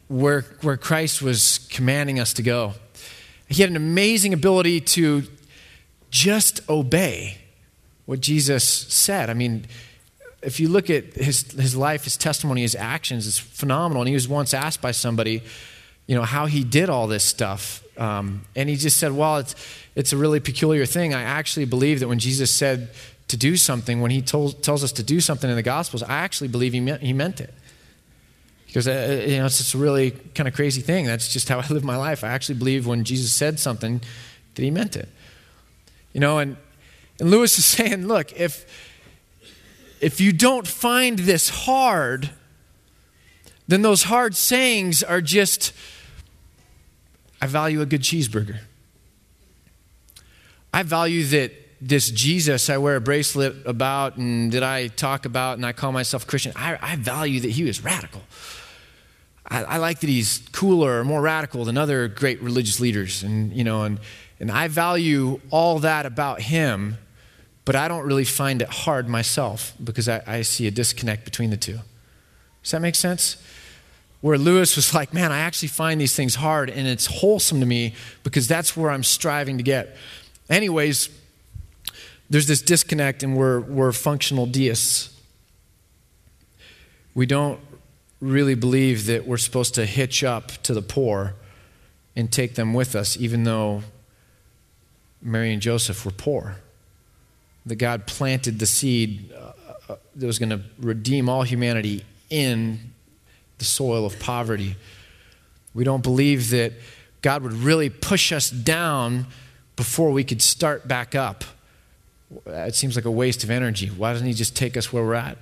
where, 0.09 0.43
where 0.63 0.77
Christ 0.77 1.23
was 1.23 1.67
commanding 1.71 2.19
us 2.19 2.33
to 2.35 2.43
go. 2.43 2.75
He 3.49 3.63
had 3.63 3.71
an 3.71 3.77
amazing 3.77 4.33
ability 4.33 4.81
to 4.81 5.25
just 6.11 6.69
obey 6.69 7.39
what 8.07 8.21
Jesus 8.21 8.65
said. 8.65 9.31
I 9.31 9.35
mean, 9.35 9.67
if 10.43 10.61
you 10.61 10.69
look 10.69 10.91
at 10.91 11.15
his, 11.15 11.51
his 11.53 11.75
life, 11.75 12.05
his 12.05 12.17
testimony, 12.17 12.63
his 12.63 12.75
actions, 12.75 13.27
it's 13.27 13.39
phenomenal. 13.39 14.03
And 14.03 14.09
he 14.09 14.15
was 14.15 14.29
once 14.29 14.55
asked 14.55 14.83
by 14.83 14.93
somebody, 14.93 15.43
you 16.07 16.15
know, 16.15 16.23
how 16.23 16.47
he 16.47 16.65
did 16.65 16.91
all 16.91 17.07
this 17.07 17.25
stuff. 17.25 17.83
Um, 17.99 18.43
and 18.55 18.69
he 18.69 18.77
just 18.77 18.99
said, 18.99 19.13
well, 19.13 19.39
it's, 19.39 19.55
it's 19.95 20.13
a 20.13 20.17
really 20.17 20.41
peculiar 20.41 20.85
thing. 20.87 21.15
I 21.15 21.23
actually 21.23 21.65
believe 21.65 22.01
that 22.01 22.09
when 22.09 22.19
Jesus 22.19 22.51
said 22.51 22.91
to 23.29 23.37
do 23.37 23.57
something, 23.57 24.01
when 24.01 24.11
he 24.11 24.21
told, 24.21 24.63
tells 24.63 24.85
us 24.85 24.93
to 24.93 25.03
do 25.03 25.21
something 25.21 25.49
in 25.49 25.57
the 25.57 25.63
Gospels, 25.63 26.03
I 26.03 26.19
actually 26.19 26.49
believe 26.49 26.73
he 26.73 26.81
meant, 26.81 27.03
he 27.03 27.13
meant 27.13 27.41
it. 27.41 27.55
Because, 28.75 28.89
uh, 28.89 28.91
uh, 28.91 29.31
you 29.31 29.37
know, 29.37 29.47
it's 29.47 29.59
just 29.59 29.75
a 29.75 29.79
really 29.79 30.11
kind 30.11 30.49
of 30.49 30.55
crazy 30.55 30.81
thing. 30.81 31.05
That's 31.05 31.33
just 31.33 31.49
how 31.49 31.61
I 31.61 31.67
live 31.69 31.85
my 31.85 31.97
life. 31.97 32.25
I 32.25 32.31
actually 32.31 32.57
believe 32.57 32.89
when 32.89 33.05
Jesus 33.05 33.33
said 33.33 33.61
something 33.61 34.01
that 34.57 34.63
he 34.63 34.73
meant 34.73 34.97
it. 34.97 35.09
You 36.13 36.19
know, 36.19 36.39
and, 36.39 36.57
and 37.21 37.31
Lewis 37.31 37.57
is 37.57 37.65
saying, 37.65 38.09
look, 38.09 38.33
if, 38.33 38.67
if 40.01 40.21
you 40.21 40.33
don't 40.33 40.67
find 40.67 41.21
this 41.21 41.51
hard, 41.51 42.31
then 43.69 43.83
those 43.83 44.03
hard 44.03 44.35
sayings 44.35 45.05
are 45.05 45.21
just, 45.21 45.73
I 47.41 47.47
value 47.47 47.81
a 47.81 47.87
good 47.87 48.03
cheeseburger. 48.03 48.59
I 50.73 50.83
value 50.83 51.23
that 51.27 51.53
this 51.81 52.11
Jesus 52.11 52.69
I 52.69 52.79
wear 52.79 52.97
a 52.97 53.01
bracelet 53.01 53.55
about 53.67 54.17
and 54.17 54.51
that 54.51 54.65
I 54.65 54.89
talk 54.89 55.27
about 55.27 55.59
and 55.59 55.65
I 55.65 55.73
call 55.73 55.93
myself 55.93 56.27
Christian, 56.27 56.53
I, 56.57 56.77
I 56.83 56.97
value 56.97 57.39
that 57.39 57.53
he 57.53 57.63
was 57.63 57.85
radical. 57.85 58.23
I, 59.47 59.65
I, 59.65 59.77
like 59.77 60.01
that 60.01 60.09
he's 60.09 60.43
cooler 60.53 61.01
or 61.01 61.05
more 61.05 61.21
radical 61.21 61.65
than 61.65 61.77
other 61.77 62.09
great 62.09 62.41
religious 62.43 62.81
leaders. 62.81 63.23
And, 63.23 63.53
you 63.53 63.65
know, 63.65 63.83
and, 63.83 64.01
and 64.41 64.51
I 64.51 64.69
value 64.69 65.41
all 65.51 65.79
that 65.81 66.07
about 66.07 66.41
him, 66.41 66.97
but 67.65 67.77
I 67.77 67.89
don't 67.89 68.07
really 68.07 68.25
find 68.25 68.63
it 68.63 68.69
hard 68.69 69.09
myself 69.09 69.75
because 69.83 70.09
I, 70.09 70.23
I 70.27 70.43
see 70.43 70.67
a 70.67 70.71
disconnect 70.71 71.25
between 71.25 71.51
the 71.51 71.57
two. 71.57 71.81
Does 72.63 72.71
that 72.71 72.81
make 72.81 72.95
sense? 72.95 73.37
Where 74.23 74.39
Lewis 74.39 74.77
was 74.77 74.95
like, 74.95 75.13
man, 75.13 75.31
I 75.31 75.41
actually 75.41 75.69
find 75.69 76.01
these 76.01 76.17
things 76.17 76.37
hard 76.37 76.71
and 76.71 76.89
it's 76.89 77.07
wholesome 77.07 77.61
to 77.61 77.67
me 77.67 77.95
because 78.23 78.49
that's 78.49 78.75
where 78.75 78.91
I'm 78.91 79.05
striving 79.05 79.59
to 79.59 79.63
get. 79.63 79.97
Anyways, 80.49 81.11
there's 82.31 82.47
this 82.47 82.63
disconnect 82.63 83.23
and 83.23 83.37
we're, 83.37 83.61
we're 83.61 83.93
functional 83.93 84.47
deists. 84.47 85.11
We 87.15 87.27
don't 87.27 87.61
really 88.21 88.55
believe 88.55 89.07
that 89.07 89.27
we're 89.27 89.37
supposed 89.37 89.75
to 89.75 89.87
hitch 89.87 90.25
up 90.25 90.49
to 90.63 90.75
the 90.75 90.83
poor 90.83 91.35
and 92.17 92.31
take 92.33 92.55
them 92.55 92.75
with 92.75 92.95
us, 92.95 93.17
even 93.17 93.45
though 93.45 93.83
Mary 95.21 95.53
and 95.53 95.61
Joseph 95.61 96.05
were 96.05 96.13
poor. 96.13 96.57
That 97.67 97.77
God 97.77 98.07
planted 98.07 98.59
the 98.59 98.67
seed 98.67 99.33
uh, 99.33 99.53
uh 99.89 99.97
that 100.17 100.27
was 100.27 100.39
going 100.39 100.51
to 100.51 100.61
redeem 100.79 101.29
all 101.29 101.43
humanity 101.43 102.05
in 102.29 102.93
the 103.59 103.65
soil 103.65 104.05
of 104.05 104.19
poverty. 104.19 104.77
We 105.73 105.85
don't 105.85 106.03
believe 106.03 106.51
that 106.51 106.73
God 107.23 107.43
would 107.43 107.55
really 107.55 107.89
push 107.89 108.33
us 108.33 108.51
down 108.51 109.27
before 109.77 110.11
we 110.11 110.25
could 110.25 110.43
start 110.43 110.87
back 110.87 111.15
up. 111.15 111.45
It 112.47 112.75
seems 112.75 112.97
like 112.97 113.05
a 113.05 113.11
waste 113.11 113.45
of 113.45 113.51
energy. 113.51 113.89
Why 113.89 114.13
doesn't 114.13 114.27
He 114.27 114.35
just 114.35 114.57
take 114.57 114.77
us 114.77 114.93
where 114.93 115.03
we're 115.03 115.15
at? 115.15 115.39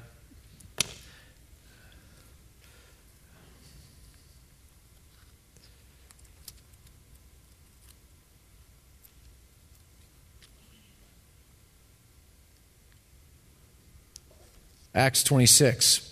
Acts 14.94 15.24
26. 15.24 16.08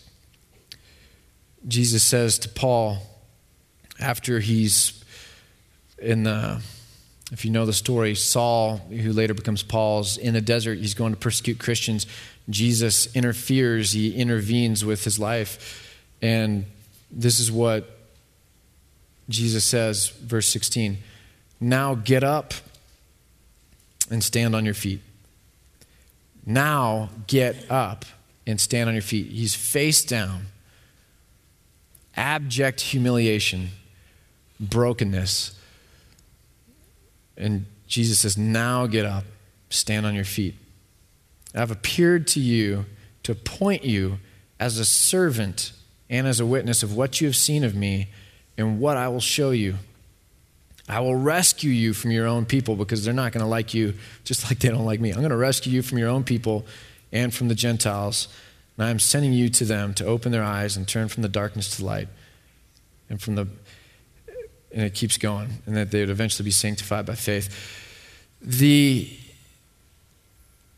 Jesus 1.69 2.03
says 2.03 2.39
to 2.41 2.49
Paul, 2.49 2.99
after 3.99 4.41
he's 4.41 5.05
in 5.99 6.23
the, 6.23 6.63
if 7.31 7.45
you 7.45 7.51
know 7.51 7.67
the 7.67 7.73
story, 7.75 8.15
Saul, 8.15 8.79
who 8.79 9.13
later 9.13 9.35
becomes 9.35 9.63
Paul's, 9.63 10.17
in 10.17 10.33
the 10.33 10.41
desert, 10.41 10.79
he's 10.79 10.95
going 10.95 11.13
to 11.13 11.19
persecute 11.19 11.59
Christians. 11.59 12.07
Jesus 12.49 13.15
interferes, 13.15 13.93
he 13.93 14.15
intervenes 14.15 14.85
with 14.85 15.05
his 15.05 15.19
life. 15.19 15.99
And 16.23 16.65
this 17.11 17.39
is 17.39 17.53
what 17.53 17.99
Jesus 19.29 19.65
says, 19.65 20.09
verse 20.09 20.49
16 20.49 20.99
Now 21.61 21.95
get 21.95 22.25
up 22.25 22.55
and 24.11 24.25
stand 24.25 24.57
on 24.57 24.65
your 24.65 24.75
feet. 24.75 25.01
Now 26.47 27.11
get 27.27 27.71
up 27.71 28.07
and 28.51 28.61
stand 28.61 28.89
on 28.89 28.95
your 28.95 29.03
feet. 29.03 29.27
He's 29.29 29.55
face 29.55 30.05
down, 30.05 30.47
abject 32.17 32.81
humiliation, 32.81 33.69
brokenness. 34.59 35.59
And 37.37 37.67
Jesus 37.87 38.21
says, 38.21 38.37
Now 38.37 38.87
get 38.87 39.07
up, 39.07 39.25
stand 39.71 40.07
on 40.07 40.15
your 40.15 40.25
feet. 40.25 40.55
I've 41.55 41.71
appeared 41.71 42.27
to 42.29 42.41
you 42.41 42.87
to 43.23 43.33
appoint 43.33 43.85
you 43.85 44.19
as 44.59 44.79
a 44.79 44.85
servant 44.85 45.73
and 46.09 46.27
as 46.27 46.41
a 46.41 46.47
witness 46.47 46.83
of 46.83 46.95
what 46.95 47.21
you 47.21 47.27
have 47.27 47.37
seen 47.37 47.65
of 47.65 47.75
me 47.75 48.09
and 48.57 48.79
what 48.81 48.97
I 48.97 49.09
will 49.09 49.21
show 49.21 49.51
you. 49.51 49.77
I 50.89 51.01
will 51.01 51.15
rescue 51.15 51.71
you 51.71 51.95
from 51.95 52.11
your 52.11 52.27
own 52.27 52.47
people 52.47 52.75
because 52.75 53.05
they're 53.05 53.15
not 53.15 53.33
going 53.33 53.45
to 53.45 53.49
like 53.49 53.75
you 53.75 53.95
just 54.25 54.45
like 54.51 54.59
they 54.59 54.69
don't 54.69 54.85
like 54.85 55.01
me. 55.01 55.11
I'm 55.11 55.19
going 55.19 55.31
to 55.31 55.37
rescue 55.37 55.73
you 55.73 55.83
from 55.83 55.99
your 55.99 56.09
own 56.09 56.25
people 56.25 56.67
and 57.13 57.35
from 57.35 57.49
the 57.49 57.55
Gentiles. 57.55 58.29
And 58.77 58.87
I 58.87 58.91
am 58.91 58.99
sending 58.99 59.33
you 59.33 59.49
to 59.51 59.65
them 59.65 59.95
to 59.95 60.05
open 60.05 60.33
their 60.33 60.45
eyes 60.45 60.77
and 60.77 60.87
turn 60.87 61.09
from 61.09 61.23
the 61.23 61.29
darkness 61.29 61.77
to 61.77 61.85
light 61.85 62.09
and 63.09 63.21
from 63.21 63.35
the 63.35 63.49
and 64.73 64.83
it 64.83 64.95
keeps 64.95 65.19
going, 65.19 65.49
and 65.67 65.77
that 65.77 65.91
they 65.91 66.01
would 66.01 66.11
eventually 66.11 66.45
be 66.45 66.51
sanctified 66.51 67.05
by 67.05 67.15
faith. 67.15 67.53
The 68.41 69.11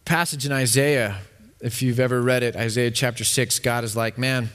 passage 0.05 0.47
in 0.47 0.53
Isaiah, 0.53 1.18
if 1.61 1.83
you've 1.83 2.01
ever 2.01 2.21
read 2.21 2.42
it, 2.42 2.57
Isaiah 2.57 2.90
chapter 2.90 3.25
6, 3.25 3.59
God 3.59 3.85
is 3.85 3.95
like, 3.95 4.16
man, 4.16 4.49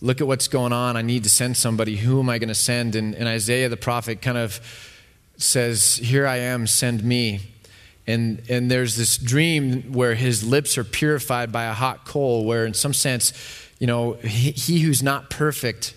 look 0.00 0.20
at 0.20 0.26
what's 0.26 0.48
going 0.48 0.72
on. 0.72 0.96
I 0.96 1.02
need 1.02 1.22
to 1.24 1.28
send 1.28 1.56
somebody. 1.56 1.96
Who 1.96 2.18
am 2.18 2.30
I 2.30 2.38
going 2.38 2.48
to 2.48 2.54
send? 2.54 2.96
And, 2.96 3.14
and 3.14 3.28
Isaiah 3.28 3.68
the 3.68 3.76
prophet 3.76 4.22
kind 4.22 4.38
of 4.38 4.60
says, 5.36 5.96
Here 5.96 6.26
I 6.26 6.38
am, 6.38 6.66
send 6.66 7.04
me. 7.04 7.51
And, 8.06 8.42
and 8.48 8.70
there's 8.70 8.96
this 8.96 9.16
dream 9.16 9.92
where 9.92 10.14
his 10.14 10.42
lips 10.42 10.76
are 10.76 10.84
purified 10.84 11.52
by 11.52 11.64
a 11.64 11.72
hot 11.72 12.04
coal, 12.04 12.44
where 12.44 12.66
in 12.66 12.74
some 12.74 12.92
sense, 12.92 13.32
you 13.78 13.86
know, 13.86 14.14
he, 14.14 14.50
he 14.50 14.80
who's 14.80 15.02
not 15.02 15.30
perfect, 15.30 15.94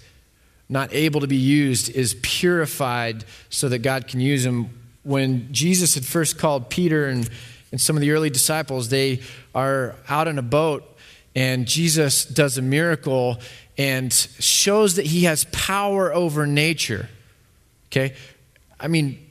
not 0.70 0.94
able 0.94 1.22
to 1.22 1.28
be 1.28 1.36
used, 1.36 1.90
is 1.90 2.16
purified 2.22 3.26
so 3.50 3.70
that 3.70 3.80
God 3.80 4.08
can 4.08 4.20
use 4.20 4.46
him. 4.46 4.70
When 5.04 5.52
Jesus 5.52 5.96
had 5.96 6.06
first 6.06 6.38
called 6.38 6.70
Peter 6.70 7.08
and, 7.08 7.30
and 7.72 7.82
some 7.82 7.96
of 7.96 8.02
the 8.02 8.12
early 8.12 8.30
disciples, 8.30 8.90
they 8.90 9.22
are 9.54 9.96
out 10.08 10.28
in 10.28 10.38
a 10.38 10.44
boat, 10.44 10.84
and 11.36 11.66
Jesus 11.66 12.26
does 12.26 12.58
a 12.58 12.62
miracle 12.62 13.40
and 13.78 14.14
shows 14.14 14.96
that 14.96 15.08
he 15.08 15.24
has 15.24 15.46
power 15.46 16.14
over 16.14 16.46
nature. 16.48 17.10
Okay? 17.88 18.16
I 18.80 18.88
mean, 18.88 19.25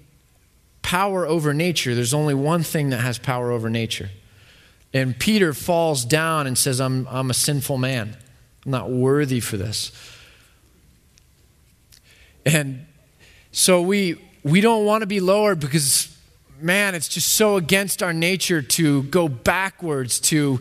power 0.85 1.27
over 1.27 1.53
nature, 1.55 1.95
there's 1.95 2.15
only 2.15 2.35
one 2.35 2.63
thing 2.63 2.91
that 2.91 2.99
has 3.01 3.19
power 3.19 3.51
over 3.51 3.69
nature. 3.69 4.11
And 4.93 5.19
Peter 5.19 5.53
falls 5.53 6.05
down 6.05 6.47
and 6.47 6.57
says, 6.57 6.81
I'm, 6.81 7.09
I'm 7.11 7.31
a 7.31 7.35
sinful 7.35 7.79
man. 7.79 8.17
I'm 8.65 8.71
not 8.71 8.91
worthy 8.91 9.41
for 9.41 9.57
this. 9.57 9.91
And 12.47 12.87
so 13.51 13.81
we, 13.81 14.21
we 14.45 14.61
don't 14.61 14.85
want 14.85 15.01
to 15.01 15.07
be 15.07 15.21
lowered 15.21 15.59
because, 15.59 16.15
man, 16.61 16.95
it's 16.95 17.09
just 17.09 17.31
so 17.31 17.57
against 17.57 18.03
our 18.03 18.13
nature 18.13 18.61
to 18.61 19.05
go 19.05 19.27
backwards, 19.27 20.21
to 20.21 20.61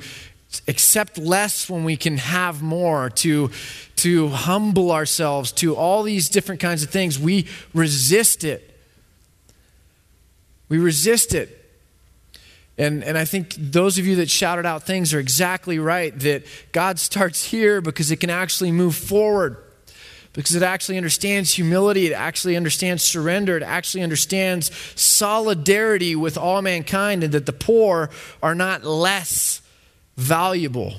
accept 0.69 1.17
less 1.17 1.69
when 1.69 1.83
we 1.83 1.97
can 1.97 2.17
have 2.17 2.61
more, 2.61 3.09
to, 3.09 3.51
to 3.97 4.29
humble 4.29 4.91
ourselves, 4.91 5.51
to 5.51 5.75
all 5.75 6.01
these 6.01 6.29
different 6.29 6.61
kinds 6.61 6.81
of 6.81 6.89
things. 6.89 7.19
We 7.19 7.47
resist 7.73 8.45
it. 8.45 8.72
We 10.73 10.79
resist 10.79 11.35
it. 11.35 11.71
And, 12.79 13.03
and 13.03 13.15
I 13.15 13.25
think 13.25 13.53
those 13.53 13.99
of 13.99 14.07
you 14.07 14.15
that 14.15 14.27
shouted 14.27 14.65
out 14.65 14.81
things 14.81 15.13
are 15.13 15.19
exactly 15.19 15.77
right 15.77 16.17
that 16.21 16.47
God 16.71 16.97
starts 16.97 17.43
here 17.43 17.79
because 17.79 18.09
it 18.09 18.15
can 18.15 18.31
actually 18.31 18.71
move 18.71 18.95
forward, 18.95 19.57
because 20.33 20.55
it 20.55 20.63
actually 20.63 20.97
understands 20.97 21.53
humility, 21.53 22.07
it 22.07 22.13
actually 22.13 22.57
understands 22.57 23.03
surrender, 23.03 23.55
it 23.55 23.61
actually 23.61 24.01
understands 24.01 24.71
solidarity 24.99 26.15
with 26.15 26.39
all 26.39 26.63
mankind, 26.63 27.23
and 27.23 27.35
that 27.35 27.45
the 27.45 27.53
poor 27.53 28.09
are 28.41 28.55
not 28.55 28.83
less 28.83 29.61
valuable 30.17 30.95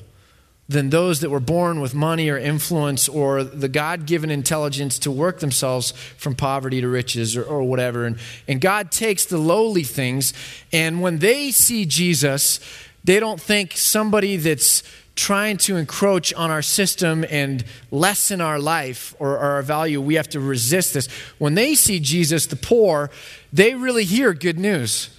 than 0.69 0.91
those 0.91 1.21
that 1.21 1.31
were 1.31 1.41
born 1.41 1.81
with 1.81 1.95
money 1.95 2.31
or 2.31 2.39
influence 2.39 3.09
or 3.09 3.45
the 3.45 3.69
God 3.69 4.07
given 4.07 4.31
intelligence 4.31 4.99
to 5.01 5.11
work 5.11 5.41
themselves 5.41 5.93
from 6.17 6.35
poverty 6.35 6.81
to 6.81 6.89
riches 6.89 7.37
or, 7.37 7.45
or, 7.45 7.63
whatever. 7.63 8.07
And, 8.07 8.17
and 8.49 8.61
God 8.61 8.91
takes 8.91 9.27
the 9.27 9.37
lowly 9.37 9.83
things, 9.83 10.33
and 10.73 11.03
when 11.03 11.19
they 11.19 11.51
see 11.51 11.85
Jesus, 11.85 12.61
they 13.05 13.21
don't 13.21 13.41
think 13.41 13.77
somebody 13.77 14.39
that's 14.39 14.83
trying 15.17 15.57
to 15.57 15.77
encroach 15.77 16.35
on 16.35 16.51
our 16.51 16.63
system 16.63 17.25
and 17.31 17.65
lessen 17.91 18.41
our 18.41 18.59
life 18.59 19.15
or, 19.19 19.33
or 19.33 19.39
our 19.39 19.63
value, 19.63 20.01
we 20.01 20.15
have 20.15 20.29
to 20.29 20.41
resist 20.41 20.95
this. 20.95 21.07
When 21.39 21.55
they 21.55 21.75
see 21.75 22.01
Jesus, 22.01 22.47
the 22.47 22.57
poor, 22.57 23.11
they 23.53 23.75
really 23.75 24.05
hear 24.05 24.33
good 24.35 24.59
news. 24.59 25.11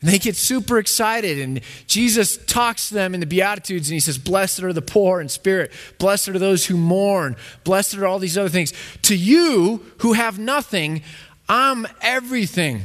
And 0.00 0.10
they 0.10 0.18
get 0.18 0.34
super 0.34 0.78
excited, 0.78 1.38
and 1.38 1.60
Jesus 1.86 2.38
talks 2.46 2.88
to 2.88 2.94
them 2.94 3.12
in 3.12 3.20
the 3.20 3.26
Beatitudes, 3.26 3.88
and 3.88 3.94
he 3.94 4.00
says, 4.00 4.16
Blessed 4.16 4.62
are 4.62 4.72
the 4.72 4.80
poor 4.80 5.20
in 5.20 5.28
spirit, 5.28 5.72
blessed 5.98 6.30
are 6.30 6.38
those 6.38 6.66
who 6.66 6.76
mourn, 6.76 7.36
blessed 7.64 7.96
are 7.96 8.06
all 8.06 8.18
these 8.18 8.38
other 8.38 8.48
things. 8.48 8.72
To 9.02 9.16
you 9.16 9.84
who 9.98 10.14
have 10.14 10.38
nothing, 10.38 11.02
I'm 11.48 11.86
everything. 12.00 12.82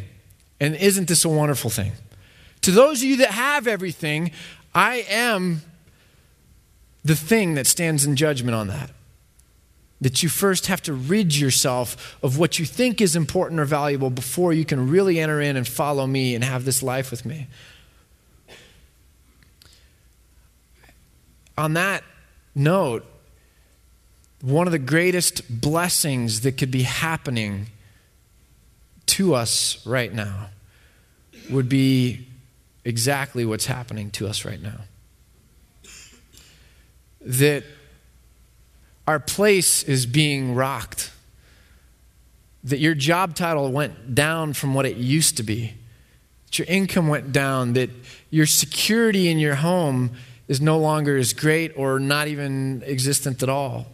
And 0.60 0.76
isn't 0.76 1.08
this 1.08 1.24
a 1.24 1.30
wonderful 1.30 1.70
thing? 1.70 1.94
To 2.62 2.72
those 2.72 3.02
of 3.02 3.08
you 3.08 3.18
that 3.18 3.32
have 3.32 3.68
everything, 3.68 4.32
I 4.74 5.06
am 5.10 5.62
the 7.04 7.16
thing 7.16 7.54
that 7.54 7.68
stands 7.68 8.06
in 8.06 8.16
judgment 8.16 8.56
on 8.56 8.68
that 8.68 8.90
that 10.06 10.22
you 10.22 10.30
first 10.30 10.68
have 10.68 10.84
to 10.84 10.94
rid 10.94 11.36
yourself 11.36 12.16
of 12.22 12.38
what 12.38 12.60
you 12.60 12.64
think 12.66 13.02
is 13.02 13.16
important 13.16 13.60
or 13.60 13.66
valuable 13.66 14.12
before 14.12 14.54
you 14.54 14.64
can 14.64 14.88
really 14.88 15.20
enter 15.20 15.42
in 15.42 15.58
and 15.58 15.68
follow 15.68 16.06
me 16.06 16.36
and 16.36 16.44
have 16.44 16.64
this 16.64 16.84
life 16.84 17.10
with 17.10 17.26
me. 17.26 17.48
On 21.58 21.74
that 21.74 22.04
note, 22.54 23.04
one 24.42 24.68
of 24.68 24.72
the 24.72 24.78
greatest 24.78 25.60
blessings 25.60 26.42
that 26.42 26.52
could 26.52 26.70
be 26.70 26.84
happening 26.84 27.66
to 29.08 29.34
us 29.34 29.84
right 29.88 30.14
now 30.14 30.50
would 31.50 31.68
be 31.68 32.28
exactly 32.84 33.44
what's 33.44 33.66
happening 33.66 34.12
to 34.12 34.28
us 34.28 34.46
right 34.46 34.62
now. 34.62 34.82
That 37.22 37.64
our 39.08 39.20
place 39.20 39.84
is 39.84 40.06
being 40.06 40.56
rocked. 40.56 41.12
That 42.64 42.80
your 42.80 42.96
job 42.96 43.36
title 43.36 43.72
went 43.72 44.16
down 44.16 44.54
from 44.54 44.74
what 44.74 44.86
it 44.86 44.98
used 44.98 45.38
to 45.38 45.44
be. 45.44 45.76
That 46.48 46.60
your 46.60 46.68
income 46.68 47.08
went 47.08 47.32
down. 47.32 47.74
That 47.74 47.90
your 48.32 48.48
security 48.48 49.30
in 49.30 49.38
your 49.38 49.56
home 49.56 50.12
is 50.48 50.62
no 50.62 50.78
longer 50.78 51.18
as 51.18 51.34
great 51.34 51.72
or 51.78 52.00
not 52.00 52.28
even 52.28 52.84
existent 52.86 53.44
at 53.44 53.50
all. 53.50 53.88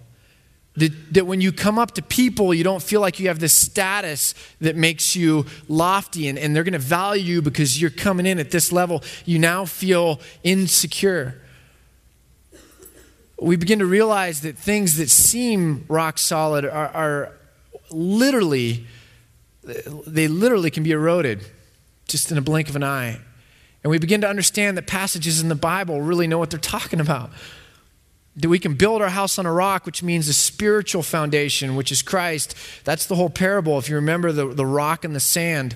That, 0.76 1.14
that 1.14 1.28
when 1.28 1.42
you 1.42 1.52
come 1.52 1.78
up 1.78 1.92
to 1.96 2.02
people, 2.02 2.54
you 2.54 2.64
don't 2.64 2.82
feel 2.82 3.02
like 3.02 3.20
you 3.20 3.28
have 3.28 3.40
this 3.40 3.54
status 3.54 4.34
that 4.62 4.78
makes 4.78 5.18
you 5.18 5.46
lofty 5.68 6.30
and, 6.30 6.40
and 6.40 6.56
they're 6.56 6.64
going 6.64 6.72
to 6.74 6.80
value 6.80 7.24
you 7.24 7.42
because 7.42 7.82
you're 7.82 7.90
coming 7.90 8.26
in 8.26 8.40
at 8.40 8.52
this 8.52 8.72
level. 8.72 9.04
You 9.26 9.38
now 9.38 9.66
feel 9.66 10.22
insecure. 10.44 11.41
We 13.42 13.56
begin 13.56 13.80
to 13.80 13.86
realize 13.86 14.42
that 14.42 14.58
things 14.58 14.98
that 14.98 15.10
seem 15.10 15.86
rock 15.88 16.20
solid 16.20 16.64
are, 16.64 16.88
are 16.90 17.32
literally, 17.90 18.86
they 19.64 20.28
literally 20.28 20.70
can 20.70 20.84
be 20.84 20.92
eroded 20.92 21.44
just 22.08 22.32
in 22.32 22.38
a 22.38 22.42
blink 22.42 22.70
of 22.70 22.76
an 22.76 22.84
eye. 22.84 23.20
And 23.84 23.90
we 23.90 23.98
begin 23.98 24.22
to 24.22 24.30
understand 24.30 24.78
that 24.78 24.86
passages 24.86 25.42
in 25.42 25.50
the 25.50 25.56
Bible 25.56 26.02
really 26.02 26.28
know 26.28 26.38
what 26.38 26.52
they're 26.52 26.60
talking 26.60 27.00
about 27.00 27.32
that 28.36 28.48
we 28.48 28.60
can 28.60 28.76
build 28.76 29.02
our 29.02 29.10
house 29.10 29.38
on 29.38 29.46
a 29.46 29.52
rock, 29.52 29.86
which 29.86 30.02
means 30.02 30.28
a 30.30 30.34
spiritual 30.34 31.04
foundation, 31.04 31.76
which 31.76 31.92
is 31.92 32.02
Christ. 32.02 32.56
That's 32.86 33.06
the 33.06 33.16
whole 33.16 33.30
parable, 33.30 33.78
if 33.78 33.90
you 33.90 33.96
remember 33.96 34.32
the, 34.32 34.48
the 34.48 34.66
rock 34.66 35.04
and 35.04 35.14
the 35.14 35.20
sand. 35.20 35.76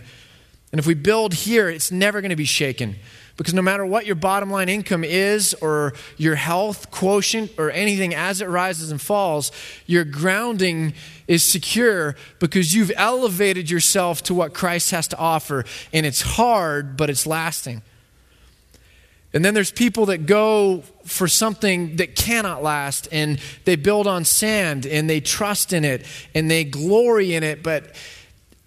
And 0.71 0.79
if 0.79 0.87
we 0.87 0.93
build 0.93 1.33
here, 1.33 1.67
it's 1.69 1.91
never 1.91 2.21
going 2.21 2.29
to 2.29 2.35
be 2.35 2.45
shaken. 2.45 2.95
Because 3.37 3.53
no 3.53 3.61
matter 3.61 3.85
what 3.85 4.05
your 4.05 4.15
bottom 4.15 4.49
line 4.49 4.69
income 4.69 5.03
is, 5.03 5.53
or 5.55 5.93
your 6.17 6.35
health 6.35 6.89
quotient, 6.89 7.51
or 7.57 7.69
anything 7.69 8.15
as 8.15 8.39
it 8.39 8.47
rises 8.47 8.91
and 8.91 9.01
falls, 9.01 9.51
your 9.85 10.05
grounding 10.05 10.93
is 11.27 11.43
secure 11.43 12.15
because 12.39 12.73
you've 12.73 12.93
elevated 12.95 13.69
yourself 13.69 14.23
to 14.23 14.33
what 14.33 14.53
Christ 14.53 14.91
has 14.91 15.07
to 15.09 15.17
offer. 15.17 15.65
And 15.91 16.05
it's 16.05 16.21
hard, 16.21 16.95
but 16.95 17.09
it's 17.09 17.27
lasting. 17.27 17.81
And 19.33 19.43
then 19.43 19.53
there's 19.53 19.71
people 19.71 20.05
that 20.05 20.25
go 20.25 20.83
for 21.03 21.27
something 21.27 21.97
that 21.97 22.15
cannot 22.15 22.63
last 22.63 23.09
and 23.11 23.37
they 23.65 23.75
build 23.75 24.07
on 24.07 24.23
sand 24.23 24.85
and 24.85 25.09
they 25.09 25.19
trust 25.19 25.73
in 25.73 25.83
it 25.83 26.05
and 26.33 26.49
they 26.49 26.63
glory 26.63 27.35
in 27.35 27.43
it, 27.43 27.61
but 27.61 27.95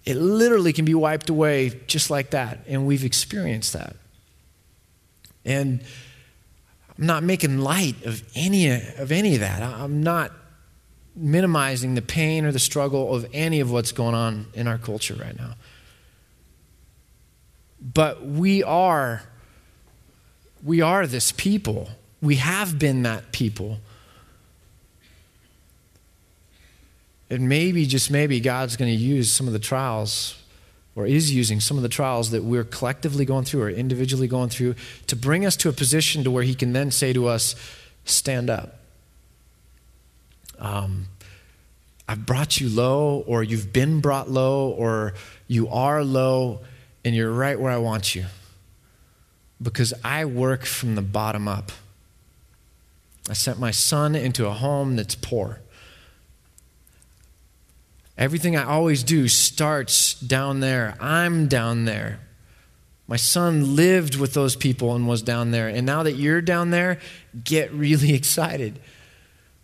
it 0.05 0.15
literally 0.15 0.71
can 0.71 0.85
be 0.85 0.93
wiped 0.93 1.29
away 1.29 1.81
just 1.87 2.11
like 2.11 2.29
that. 2.31 2.59
And 2.67 2.85
we've 2.85 3.03
experienced 3.03 3.73
that. 3.73 3.95
And 5.45 5.81
I'm 6.97 7.05
not 7.05 7.23
making 7.23 7.59
light 7.59 8.05
of 8.05 8.23
any 8.35 8.69
of 8.69 9.11
any 9.11 9.35
of 9.35 9.41
that. 9.41 9.61
I'm 9.61 10.03
not 10.03 10.31
minimizing 11.15 11.95
the 11.95 12.01
pain 12.01 12.45
or 12.45 12.51
the 12.51 12.59
struggle 12.59 13.13
of 13.13 13.27
any 13.33 13.59
of 13.59 13.71
what's 13.71 13.91
going 13.91 14.15
on 14.15 14.47
in 14.53 14.67
our 14.67 14.77
culture 14.77 15.15
right 15.15 15.37
now. 15.37 15.55
But 17.81 18.25
we 18.25 18.63
are 18.63 19.23
we 20.63 20.81
are 20.81 21.07
this 21.07 21.31
people. 21.31 21.89
We 22.21 22.35
have 22.35 22.77
been 22.77 23.03
that 23.03 23.31
people. 23.31 23.79
And 27.29 27.47
maybe, 27.47 27.85
just 27.85 28.09
maybe, 28.09 28.39
God's 28.39 28.75
going 28.75 28.91
to 28.91 28.97
use 28.97 29.31
some 29.31 29.47
of 29.47 29.53
the 29.53 29.59
trials, 29.59 30.38
or 30.99 31.07
is 31.07 31.33
using 31.33 31.61
some 31.61 31.77
of 31.77 31.83
the 31.83 31.87
trials 31.87 32.31
that 32.31 32.43
we're 32.43 32.65
collectively 32.65 33.23
going 33.23 33.45
through 33.45 33.61
or 33.61 33.69
individually 33.69 34.27
going 34.27 34.49
through 34.49 34.75
to 35.07 35.15
bring 35.15 35.45
us 35.45 35.55
to 35.55 35.69
a 35.69 35.71
position 35.71 36.25
to 36.25 36.29
where 36.29 36.43
He 36.43 36.53
can 36.53 36.73
then 36.73 36.91
say 36.91 37.13
to 37.13 37.25
us, 37.25 37.55
Stand 38.03 38.49
up. 38.49 38.75
Um, 40.57 41.07
I've 42.05 42.25
brought 42.25 42.59
you 42.59 42.67
low, 42.67 43.23
or 43.27 43.43
you've 43.43 43.71
been 43.71 44.01
brought 44.01 44.29
low, 44.29 44.71
or 44.71 45.13
you 45.47 45.69
are 45.69 46.03
low, 46.03 46.59
and 47.05 47.15
you're 47.15 47.31
right 47.31 47.57
where 47.57 47.71
I 47.71 47.77
want 47.77 48.13
you 48.13 48.25
because 49.61 49.93
I 50.03 50.25
work 50.25 50.65
from 50.65 50.95
the 50.95 51.01
bottom 51.01 51.47
up. 51.47 51.71
I 53.29 53.33
sent 53.33 53.57
my 53.57 53.71
son 53.71 54.15
into 54.15 54.47
a 54.47 54.51
home 54.51 54.97
that's 54.97 55.15
poor. 55.15 55.61
Everything 58.19 58.57
I 58.57 58.65
always 58.65 59.01
do 59.01 59.29
starts 59.29 60.13
down 60.19 60.59
there. 60.59 60.97
I'm 60.99 61.47
down 61.47 61.85
there. 61.85 62.19
My 63.07 63.15
son 63.15 63.77
lived 63.77 64.17
with 64.17 64.33
those 64.33 64.57
people 64.57 64.93
and 64.93 65.07
was 65.07 65.21
down 65.21 65.51
there. 65.51 65.69
And 65.69 65.85
now 65.85 66.03
that 66.03 66.17
you're 66.17 66.41
down 66.41 66.69
there, 66.69 66.99
get 67.43 67.71
really 67.71 68.13
excited. 68.13 68.81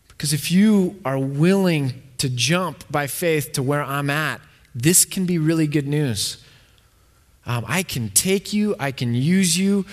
Because 0.07 0.31
if 0.31 0.51
you 0.51 0.99
are 1.03 1.19
willing 1.19 2.01
to 2.17 2.29
jump 2.29 2.89
by 2.89 3.07
faith 3.07 3.51
to 3.51 3.61
where 3.61 3.83
I'm 3.83 4.09
at, 4.09 4.39
this 4.73 5.03
can 5.03 5.25
be 5.25 5.37
really 5.37 5.67
good 5.67 5.87
news. 5.87 6.41
Um, 7.45 7.65
I 7.67 7.83
can 7.83 8.09
take 8.09 8.53
you, 8.53 8.73
I 8.79 8.91
can 8.91 9.13
use 9.13 9.57
you, 9.57 9.85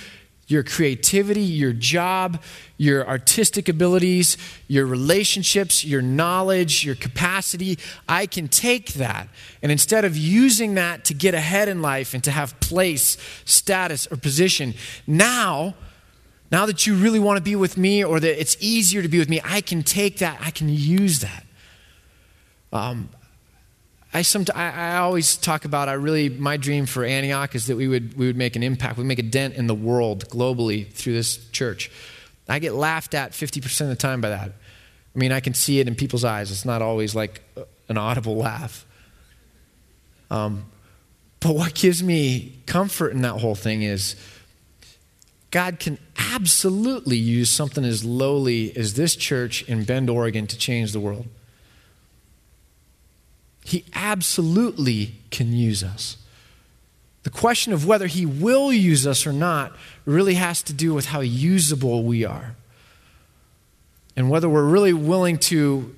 your 0.52 0.62
creativity, 0.62 1.40
your 1.40 1.72
job, 1.72 2.40
your 2.76 3.08
artistic 3.08 3.68
abilities, 3.68 4.36
your 4.68 4.86
relationships, 4.86 5.84
your 5.84 6.02
knowledge, 6.02 6.84
your 6.84 6.94
capacity. 6.94 7.78
I 8.08 8.26
can 8.26 8.48
take 8.48 8.92
that. 8.94 9.28
And 9.62 9.72
instead 9.72 10.04
of 10.04 10.16
using 10.16 10.74
that 10.74 11.04
to 11.06 11.14
get 11.14 11.34
ahead 11.34 11.68
in 11.68 11.80
life 11.82 12.14
and 12.14 12.22
to 12.24 12.30
have 12.30 12.58
place, 12.60 13.16
status, 13.44 14.06
or 14.10 14.16
position, 14.16 14.74
now, 15.06 15.74
now 16.50 16.66
that 16.66 16.86
you 16.86 16.94
really 16.94 17.18
want 17.18 17.38
to 17.38 17.42
be 17.42 17.56
with 17.56 17.76
me 17.76 18.04
or 18.04 18.20
that 18.20 18.40
it's 18.40 18.56
easier 18.60 19.00
to 19.02 19.08
be 19.08 19.18
with 19.18 19.28
me, 19.28 19.40
I 19.42 19.62
can 19.62 19.82
take 19.82 20.18
that, 20.18 20.38
I 20.40 20.50
can 20.50 20.68
use 20.68 21.20
that. 21.20 21.46
Um, 22.72 23.08
I, 24.14 24.22
some, 24.22 24.44
I, 24.55 24.70
I, 24.70 24.96
always 24.98 25.37
talk 25.37 25.64
about 25.64 25.88
I 25.88 25.94
really 25.94 26.29
my 26.29 26.59
dream 26.59 26.85
for 26.85 27.03
Antioch 27.03 27.55
is 27.55 27.68
that 27.68 27.77
we 27.77 27.88
would 27.88 28.16
we 28.16 28.27
would 28.27 28.37
make 28.37 28.57
an 28.57 28.62
impact, 28.62 28.98
we 28.98 29.05
make 29.05 29.18
a 29.18 29.22
dent 29.22 29.55
in 29.55 29.66
the 29.66 29.75
world 29.75 30.29
globally 30.29 30.87
through 30.92 31.14
this 31.14 31.48
church. 31.51 31.90
I 32.48 32.59
get 32.59 32.75
laughed 32.75 33.14
at 33.14 33.33
50% 33.33 33.81
of 33.83 33.88
the 33.88 33.96
time 33.96 34.20
by 34.20 34.29
that. 34.29 34.51
I 34.51 35.18
mean, 35.18 35.33
I 35.33 35.40
can 35.40 35.55
see 35.55 35.81
it 35.81 35.88
in 35.88 35.94
people's 35.94 36.25
eyes. 36.25 36.51
It's 36.51 36.64
not 36.64 36.83
always 36.83 37.14
like 37.14 37.40
an 37.88 37.96
audible 37.96 38.37
laugh. 38.37 38.85
Um, 40.31 40.66
but 41.40 41.55
what 41.55 41.75
gives 41.75 42.03
me 42.03 42.59
comfort 42.66 43.12
in 43.12 43.22
that 43.22 43.40
whole 43.40 43.55
thing 43.55 43.83
is 43.83 44.16
God 45.51 45.79
can 45.79 45.98
absolutely 46.16 47.16
use 47.16 47.51
something 47.51 47.85
as 47.85 48.05
lowly 48.05 48.77
as 48.77 48.94
this 48.94 49.14
church 49.16 49.62
in 49.68 49.85
Bend, 49.85 50.09
Oregon 50.09 50.46
to 50.46 50.57
change 50.57 50.92
the 50.92 51.01
world. 51.01 51.27
He 53.64 53.85
absolutely 53.94 55.14
can 55.31 55.53
use 55.53 55.83
us. 55.83 56.16
The 57.22 57.31
question 57.31 57.72
of 57.72 57.87
whether 57.87 58.07
He 58.07 58.27
will 58.27 58.72
use 58.72 59.07
us 59.07 59.27
or 59.27 59.33
not 59.33 59.72
really 60.05 60.35
has 60.35 60.62
to 60.64 60.72
do 60.72 60.92
with 60.92 61.07
how 61.07 61.20
usable 61.20 62.03
we 62.03 62.25
are. 62.25 62.57
And 64.16 64.29
whether 64.29 64.48
we're 64.48 64.64
really 64.64 64.92
willing 64.92 65.38
to, 65.38 65.94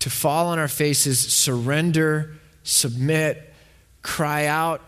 to 0.00 0.10
fall 0.10 0.46
on 0.48 0.58
our 0.58 0.68
faces, 0.68 1.20
surrender, 1.20 2.34
submit, 2.64 3.52
cry 4.02 4.46
out, 4.46 4.80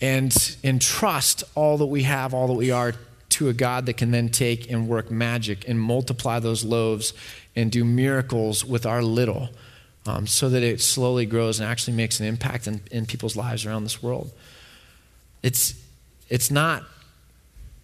and 0.00 0.34
entrust 0.64 1.44
all 1.54 1.78
that 1.78 1.86
we 1.86 2.04
have, 2.04 2.32
all 2.32 2.46
that 2.46 2.54
we 2.54 2.70
are, 2.70 2.94
to 3.30 3.48
a 3.48 3.52
God 3.52 3.86
that 3.86 3.96
can 3.96 4.10
then 4.10 4.28
take 4.28 4.70
and 4.70 4.88
work 4.88 5.10
magic 5.10 5.68
and 5.68 5.80
multiply 5.80 6.38
those 6.38 6.64
loaves 6.64 7.12
and 7.54 7.70
do 7.70 7.84
miracles 7.84 8.64
with 8.64 8.86
our 8.86 9.02
little 9.02 9.50
um, 10.06 10.26
so 10.26 10.48
that 10.48 10.62
it 10.62 10.80
slowly 10.80 11.26
grows 11.26 11.60
and 11.60 11.68
actually 11.68 11.96
makes 11.96 12.20
an 12.20 12.26
impact 12.26 12.66
in, 12.66 12.80
in 12.90 13.06
people's 13.06 13.36
lives 13.36 13.66
around 13.66 13.84
this 13.84 14.02
world. 14.02 14.30
It's, 15.42 15.74
it's 16.28 16.50
not 16.50 16.84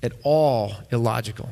at 0.03 0.13
all 0.23 0.73
illogical. 0.91 1.51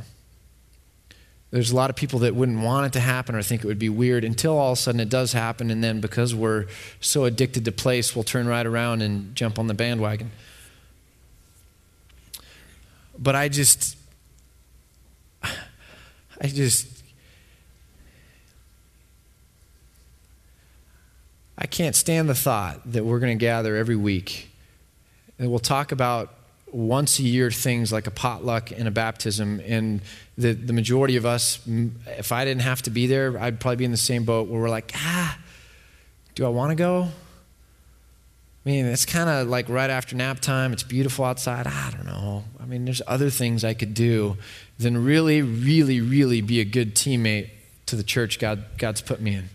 There's 1.51 1.71
a 1.71 1.77
lot 1.77 1.89
of 1.89 1.95
people 1.95 2.19
that 2.21 2.35
wouldn't 2.35 2.61
want 2.61 2.87
it 2.87 2.93
to 2.95 3.01
happen 3.01 3.37
or 3.37 3.43
think 3.43 3.63
it 3.63 3.67
would 3.69 3.79
be 3.79 3.89
weird 3.89 4.25
until 4.25 4.59
all 4.59 4.73
of 4.73 4.79
a 4.79 4.81
sudden 4.81 5.01
it 5.01 5.09
does 5.09 5.33
happen, 5.33 5.71
and 5.71 5.85
then 5.85 6.01
because 6.01 6.35
we're 6.35 6.67
so 7.01 7.25
addicted 7.25 7.65
to 7.67 7.73
place, 7.73 8.17
we'll 8.17 8.25
turn 8.25 8.49
right 8.49 8.67
around 8.67 9.03
and 9.03 9.37
jump 9.37 9.59
on 9.59 9.69
the 9.69 9.75
bandwagon. 9.75 10.33
But 13.17 13.37
I 13.37 13.49
just, 13.49 13.97
I 15.45 16.49
just 16.49 17.04
I 21.57 21.67
can't 21.67 21.95
stand 21.95 22.29
the 22.29 22.35
thought 22.35 22.81
that 22.93 23.05
we're 23.05 23.21
going 23.21 23.37
to 23.37 23.43
gather 23.43 23.77
every 23.77 23.97
week 23.97 24.51
and 25.39 25.51
we'll 25.51 25.59
talk 25.59 25.93
about 25.93 26.33
once 26.71 27.19
a 27.19 27.23
year 27.23 27.51
things 27.51 27.93
like 27.93 28.07
a 28.07 28.11
potluck 28.11 28.71
and 28.73 28.89
a 28.89 28.91
baptism. 28.91 29.61
And 29.65 30.01
the, 30.37 30.53
the 30.53 30.73
majority 30.73 31.17
of 31.17 31.25
us, 31.25 31.61
if 31.67 32.33
I 32.33 32.45
didn't 32.45 32.63
have 32.63 32.83
to 32.83 32.91
be 32.91 33.07
there, 33.07 33.39
I'd 33.39 33.61
probably 33.61 33.77
be 33.77 33.85
in 33.85 33.91
the 33.91 33.97
same 33.97 34.25
boat 34.25 34.49
where 34.49 34.61
we're 34.61 34.69
like, 34.69 34.93
ah, 34.97 35.39
do 36.35 36.45
I 36.45 36.49
want 36.49 36.71
to 36.71 36.75
go? 36.75 37.09
I 38.67 38.69
mean, 38.69 38.87
it's 38.87 39.05
kind 39.05 39.29
of 39.29 39.49
like 39.49 39.69
right 39.69 39.91
after 39.91 40.17
nap 40.17 40.41
time. 40.41 40.73
It's 40.73 40.83
beautiful 40.83 41.25
outside. 41.25 41.67
I 41.67 41.91
don't 41.91 42.07
know. 42.07 42.45
I 42.61 42.65
mean, 42.65 42.87
there's 42.87 43.03
other 43.07 43.31
things 43.31 43.63
I 43.63 43.75
could 43.75 43.95
do 43.95 44.37
than 44.79 45.05
really, 45.05 45.43
really, 45.43 46.01
really 46.01 46.41
be 46.41 46.61
a 46.61 46.65
good 46.65 46.95
teammate 46.95 47.51
to 47.87 47.97
the 47.97 48.03
church 48.03 48.39
God, 48.39 48.65
God's 48.79 49.03
put 49.03 49.21
me 49.21 49.35
in. 49.35 49.51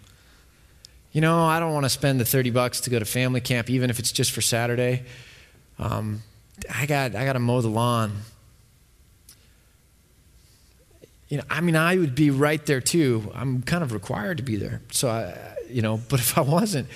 You 1.11 1.21
know, 1.21 1.43
I 1.43 1.59
don't 1.59 1.73
want 1.73 1.85
to 1.85 1.89
spend 1.89 2.19
the 2.19 2.25
30 2.25 2.51
bucks 2.51 2.81
to 2.81 2.89
go 2.89 2.99
to 2.99 3.05
family 3.05 3.41
camp, 3.41 3.69
even 3.69 3.89
if 3.89 3.99
it's 3.99 4.11
just 4.11 4.31
for 4.31 4.41
Saturday. 4.41 5.03
Um, 5.79 6.21
I 6.73 6.85
got, 6.85 7.15
I 7.15 7.25
got 7.25 7.33
to 7.33 7.39
mow 7.39 7.61
the 7.61 7.69
lawn. 7.69 8.11
you 11.29 11.37
know, 11.37 11.43
I 11.49 11.61
mean, 11.61 11.75
I 11.75 11.95
would 11.95 12.15
be 12.15 12.31
right 12.31 12.63
there 12.65 12.81
too. 12.81 13.31
I'm 13.35 13.61
kind 13.61 13.83
of 13.83 13.93
required 13.93 14.37
to 14.37 14.43
be 14.43 14.55
there. 14.55 14.81
So 14.91 15.09
I, 15.09 15.37
you 15.69 15.81
know, 15.83 16.01
but 16.09 16.19
if 16.19 16.37
I 16.37 16.41
wasn't, 16.41 16.87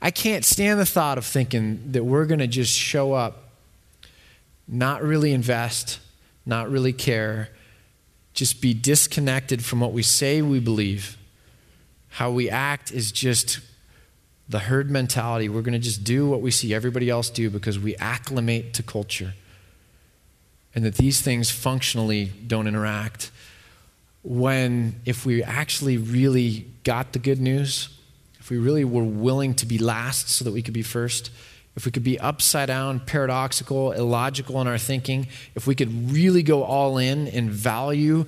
I 0.00 0.10
can't 0.10 0.44
stand 0.44 0.80
the 0.80 0.86
thought 0.86 1.18
of 1.18 1.26
thinking 1.26 1.92
that 1.92 2.04
we're 2.04 2.24
going 2.24 2.38
to 2.38 2.46
just 2.46 2.72
show 2.72 3.12
up, 3.12 3.48
not 4.68 5.02
really 5.02 5.32
invest, 5.32 5.98
not 6.46 6.70
really 6.70 6.92
care, 6.92 7.48
just 8.32 8.62
be 8.62 8.72
disconnected 8.72 9.64
from 9.64 9.80
what 9.80 9.92
we 9.92 10.02
say 10.02 10.40
we 10.40 10.60
believe. 10.60 11.18
How 12.12 12.30
we 12.30 12.50
act 12.50 12.92
is 12.92 13.10
just 13.10 13.60
the 14.46 14.58
herd 14.58 14.90
mentality. 14.90 15.48
We're 15.48 15.62
going 15.62 15.72
to 15.72 15.78
just 15.78 16.04
do 16.04 16.28
what 16.28 16.42
we 16.42 16.50
see 16.50 16.74
everybody 16.74 17.08
else 17.08 17.30
do 17.30 17.48
because 17.48 17.78
we 17.78 17.96
acclimate 17.96 18.74
to 18.74 18.82
culture. 18.82 19.32
And 20.74 20.84
that 20.84 20.96
these 20.96 21.22
things 21.22 21.50
functionally 21.50 22.26
don't 22.46 22.66
interact. 22.66 23.30
When, 24.22 25.00
if 25.06 25.24
we 25.24 25.42
actually 25.42 25.96
really 25.96 26.66
got 26.84 27.14
the 27.14 27.18
good 27.18 27.40
news, 27.40 27.88
if 28.38 28.50
we 28.50 28.58
really 28.58 28.84
were 28.84 29.04
willing 29.04 29.54
to 29.54 29.66
be 29.66 29.78
last 29.78 30.28
so 30.28 30.44
that 30.44 30.52
we 30.52 30.60
could 30.60 30.74
be 30.74 30.82
first, 30.82 31.30
if 31.76 31.86
we 31.86 31.92
could 31.92 32.04
be 32.04 32.20
upside 32.20 32.66
down, 32.66 33.00
paradoxical, 33.00 33.92
illogical 33.92 34.60
in 34.60 34.66
our 34.66 34.76
thinking, 34.76 35.28
if 35.54 35.66
we 35.66 35.74
could 35.74 36.12
really 36.12 36.42
go 36.42 36.62
all 36.62 36.98
in 36.98 37.28
and 37.28 37.50
value 37.50 38.26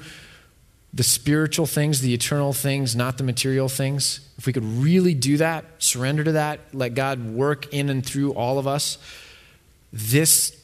the 0.94 1.02
spiritual 1.02 1.66
things, 1.66 2.00
the 2.00 2.14
eternal 2.14 2.52
things, 2.52 2.94
not 2.94 3.18
the 3.18 3.24
material 3.24 3.68
things, 3.68 4.20
if 4.38 4.46
we 4.46 4.52
could 4.52 4.64
really 4.64 5.12
do 5.12 5.36
that, 5.38 5.64
surrender 5.78 6.22
to 6.22 6.32
that, 6.32 6.60
let 6.72 6.94
God 6.94 7.32
work 7.32 7.72
in 7.74 7.88
and 7.88 8.06
through 8.06 8.32
all 8.34 8.60
of 8.60 8.68
us, 8.68 8.96
this 9.92 10.56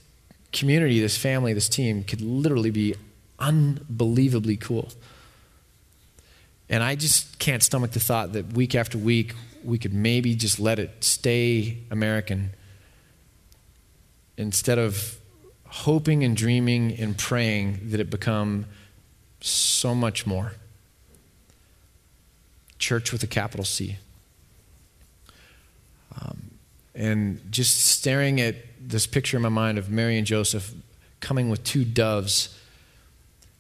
community, 0.53 1.01
this 1.01 1.19
family, 1.19 1.53
this 1.53 1.69
team 1.69 2.05
could 2.05 2.21
literally 2.21 2.71
be 2.71 2.95
unbelievably 3.41 4.57
cool. 4.59 4.89
And 6.69 6.85
I 6.85 6.95
just 6.95 7.41
can't 7.41 7.63
stomach 7.63 7.91
the 7.91 8.01
thought 8.01 8.33
that 8.35 8.53
week 8.53 8.77
after 8.77 8.99
week 8.99 9.35
we 9.65 9.79
could 9.79 9.93
maybe 9.93 10.37
just 10.37 10.61
let 10.61 10.79
it 10.79 11.03
stay 11.03 11.79
American 11.91 12.51
instead 14.37 14.79
of 14.79 15.19
hoping 15.67 16.23
and 16.23 16.37
dreaming 16.37 16.93
and 16.99 17.19
praying 17.19 17.91
that 17.91 17.99
it 17.99 18.11
become 18.11 18.67
so 19.41 19.95
much 19.95 20.27
more. 20.27 20.53
Church 22.79 23.13
with 23.13 23.23
a 23.23 23.27
capital 23.27 23.65
C. 23.65 23.97
Um, 26.21 26.51
and 26.95 27.41
just 27.51 27.79
staring 27.79 28.41
at 28.41 28.57
this 28.81 29.07
picture 29.07 29.37
in 29.37 29.43
my 29.43 29.49
mind 29.49 29.79
of 29.79 29.91
Mary 29.91 30.19
and 30.19 30.27
Joseph 30.27 30.73
coming 31.21 31.51
with 31.51 31.63
two 31.65 31.85
doves 31.85 32.59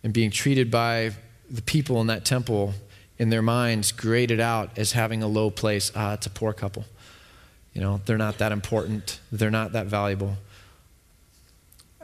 and 0.02 0.12
being 0.12 0.30
treated 0.30 0.70
by 0.70 1.12
the 1.50 1.62
people 1.62 2.00
in 2.00 2.06
that 2.06 2.24
temple 2.24 2.74
in 3.18 3.28
their 3.28 3.42
minds 3.42 3.92
graded 3.92 4.40
out 4.40 4.70
as 4.78 4.92
having 4.92 5.22
a 5.22 5.26
low 5.26 5.50
place. 5.50 5.92
Ah, 5.94 6.14
it's 6.14 6.26
a 6.26 6.30
poor 6.30 6.52
couple. 6.52 6.84
You 7.74 7.80
know, 7.80 8.00
they're 8.06 8.18
not 8.18 8.38
that 8.38 8.50
important, 8.50 9.20
they're 9.30 9.50
not 9.50 9.72
that 9.72 9.86
valuable. 9.86 10.38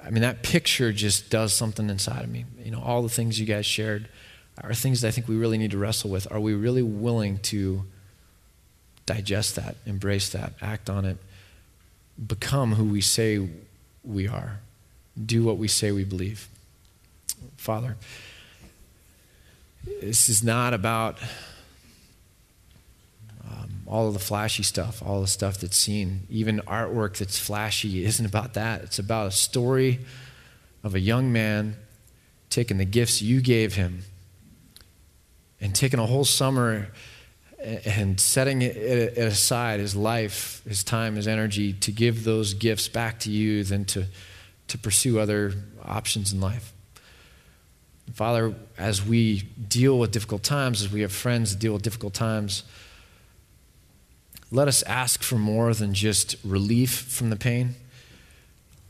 I 0.06 0.10
mean, 0.10 0.22
that 0.22 0.42
picture 0.42 0.92
just 0.92 1.30
does 1.30 1.52
something 1.52 1.90
inside 1.90 2.22
of 2.22 2.30
me. 2.30 2.44
You 2.64 2.70
know, 2.70 2.80
all 2.80 3.02
the 3.02 3.08
things 3.08 3.40
you 3.40 3.46
guys 3.46 3.66
shared 3.66 4.08
are 4.62 4.72
things 4.72 5.00
that 5.00 5.08
I 5.08 5.10
think 5.10 5.26
we 5.26 5.36
really 5.36 5.58
need 5.58 5.72
to 5.72 5.78
wrestle 5.78 6.10
with. 6.10 6.30
Are 6.30 6.38
we 6.38 6.54
really 6.54 6.82
willing 6.82 7.38
to 7.38 7.82
digest 9.04 9.56
that, 9.56 9.76
embrace 9.84 10.30
that, 10.30 10.52
act 10.62 10.88
on 10.88 11.04
it, 11.04 11.18
become 12.24 12.74
who 12.74 12.84
we 12.84 13.00
say 13.00 13.48
we 14.04 14.28
are, 14.28 14.60
do 15.24 15.42
what 15.42 15.58
we 15.58 15.68
say 15.68 15.92
we 15.92 16.04
believe? 16.04 16.48
Father, 17.56 17.96
this 20.00 20.28
is 20.28 20.42
not 20.42 20.72
about 20.72 21.18
all 23.88 24.08
of 24.08 24.14
the 24.14 24.20
flashy 24.20 24.62
stuff, 24.62 25.02
all 25.04 25.20
the 25.20 25.26
stuff 25.26 25.58
that's 25.58 25.76
seen. 25.76 26.26
Even 26.28 26.60
artwork 26.66 27.18
that's 27.18 27.38
flashy 27.38 28.04
isn't 28.04 28.26
about 28.26 28.54
that. 28.54 28.82
It's 28.82 28.98
about 28.98 29.28
a 29.28 29.30
story 29.30 30.00
of 30.82 30.94
a 30.94 31.00
young 31.00 31.32
man 31.32 31.76
taking 32.50 32.78
the 32.78 32.84
gifts 32.84 33.22
you 33.22 33.40
gave 33.40 33.74
him 33.74 34.02
and 35.60 35.74
taking 35.74 35.98
a 35.98 36.06
whole 36.06 36.24
summer 36.24 36.88
and 37.58 38.20
setting 38.20 38.62
it 38.62 39.18
aside 39.18 39.80
his 39.80 39.96
life, 39.96 40.62
his 40.68 40.84
time, 40.84 41.16
his 41.16 41.26
energy 41.26 41.72
to 41.72 41.90
give 41.90 42.24
those 42.24 42.54
gifts 42.54 42.88
back 42.88 43.18
to 43.20 43.30
you 43.30 43.64
than 43.64 43.84
to, 43.84 44.04
to 44.68 44.78
pursue 44.78 45.18
other 45.18 45.54
options 45.82 46.32
in 46.32 46.40
life. 46.40 46.72
Father, 48.14 48.54
as 48.78 49.04
we 49.04 49.40
deal 49.40 49.98
with 49.98 50.12
difficult 50.12 50.42
times, 50.42 50.82
as 50.82 50.92
we 50.92 51.00
have 51.00 51.12
friends 51.12 51.52
that 51.52 51.58
deal 51.58 51.72
with 51.72 51.82
difficult 51.82 52.14
times, 52.14 52.62
let 54.50 54.68
us 54.68 54.82
ask 54.84 55.22
for 55.22 55.36
more 55.36 55.74
than 55.74 55.92
just 55.92 56.36
relief 56.44 56.92
from 56.92 57.30
the 57.30 57.36
pain. 57.36 57.74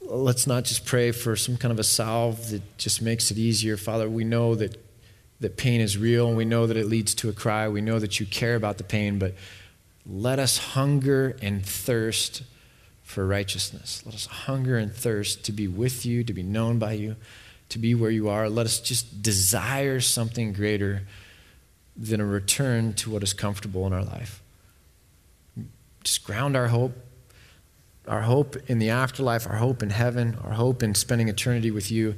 Let's 0.03 0.47
not 0.47 0.65
just 0.65 0.85
pray 0.85 1.13
for 1.13 1.35
some 1.35 1.57
kind 1.57 1.73
of 1.73 1.79
a 1.79 1.85
salve 1.85 2.51
that 2.51 2.79
just 2.79 3.01
makes 3.01 3.31
it 3.31 3.39
easier. 3.39 3.77
Father, 3.77 4.09
we 4.09 4.25
know 4.25 4.55
that, 4.55 4.77
that 5.41 5.57
pain 5.57 5.81
is 5.81 5.97
real 5.97 6.29
and 6.29 6.37
we 6.37 6.45
know 6.45 6.67
that 6.67 6.77
it 6.77 6.87
leads 6.87 7.15
to 7.17 7.29
a 7.29 7.33
cry. 7.33 7.69
We 7.69 7.81
know 7.81 7.99
that 7.99 8.21
you 8.21 8.27
care 8.27 8.55
about 8.55 8.79
the 8.79 8.85
pain, 8.85 9.19
but 9.19 9.35
let 10.05 10.39
us 10.39 10.59
hunger 10.59 11.37
and 11.43 11.65
thirst 11.65 12.43
for 13.03 13.27
righteousness. 13.27 14.03
Let 14.05 14.15
us 14.15 14.27
hunger 14.27 14.77
and 14.77 14.93
thirst 14.93 15.45
to 15.47 15.53
be 15.53 15.67
with 15.67 16.05
you, 16.05 16.23
to 16.23 16.33
be 16.35 16.43
known 16.43 16.79
by 16.79 16.93
you, 16.93 17.17
to 17.71 17.79
be 17.79 17.95
where 17.95 18.11
you 18.11 18.29
are. 18.29 18.49
Let 18.49 18.67
us 18.67 18.79
just 18.79 19.23
desire 19.23 20.01
something 20.01 20.53
greater 20.53 21.03
than 21.97 22.21
a 22.21 22.27
return 22.27 22.93
to 22.93 23.11
what 23.11 23.23
is 23.23 23.33
comfortable 23.33 23.87
in 23.87 23.93
our 23.95 24.05
life 24.05 24.43
just 26.07 26.25
ground 26.25 26.57
our 26.57 26.69
hope, 26.69 26.93
our 28.07 28.23
hope 28.23 28.57
in 28.69 28.79
the 28.79 28.91
afterlife, 28.91 29.45
our 29.47 29.57
hope 29.57 29.83
in 29.83 29.91
heaven, 29.91 30.39
our 30.45 30.53
hope 30.53 30.83
in 30.83 30.95
spending 30.95 31.29
eternity 31.29 31.73
with 31.73 31.91
you. 31.91 32.15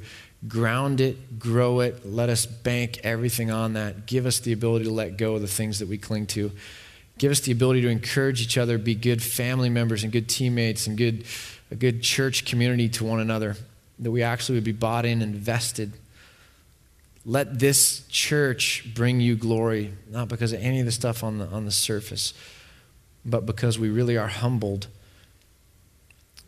Ground 0.47 1.01
it, 1.01 1.39
grow 1.39 1.79
it, 1.79 2.05
let 2.05 2.29
us 2.29 2.45
bank 2.45 2.99
everything 3.03 3.49
on 3.49 3.73
that. 3.73 4.05
Give 4.05 4.27
us 4.27 4.39
the 4.39 4.53
ability 4.53 4.85
to 4.85 4.91
let 4.91 5.17
go 5.17 5.35
of 5.35 5.41
the 5.41 5.47
things 5.47 5.79
that 5.79 5.87
we 5.87 5.97
cling 5.97 6.27
to. 6.27 6.51
Give 7.17 7.31
us 7.31 7.39
the 7.41 7.51
ability 7.51 7.81
to 7.81 7.89
encourage 7.89 8.41
each 8.41 8.57
other, 8.57 8.77
be 8.77 8.93
good 8.93 9.23
family 9.23 9.69
members 9.69 10.03
and 10.03 10.13
good 10.13 10.29
teammates 10.29 10.85
and 10.85 10.95
good, 10.95 11.25
a 11.71 11.75
good 11.75 12.03
church 12.03 12.45
community 12.45 12.89
to 12.89 13.03
one 13.03 13.19
another, 13.19 13.57
that 13.97 14.11
we 14.11 14.21
actually 14.21 14.55
would 14.55 14.63
be 14.63 14.71
bought 14.71 15.03
in, 15.03 15.23
and 15.23 15.35
invested. 15.35 15.93
Let 17.25 17.57
this 17.57 18.05
church 18.07 18.85
bring 18.93 19.19
you 19.19 19.35
glory, 19.35 19.93
not 20.09 20.29
because 20.29 20.53
of 20.53 20.61
any 20.61 20.79
of 20.79 20.85
the 20.85 20.91
stuff 20.91 21.23
on 21.23 21.39
the, 21.39 21.47
on 21.47 21.65
the 21.65 21.71
surface 21.71 22.33
but 23.25 23.45
because 23.45 23.77
we 23.77 23.89
really 23.89 24.17
are 24.17 24.27
humbled. 24.27 24.87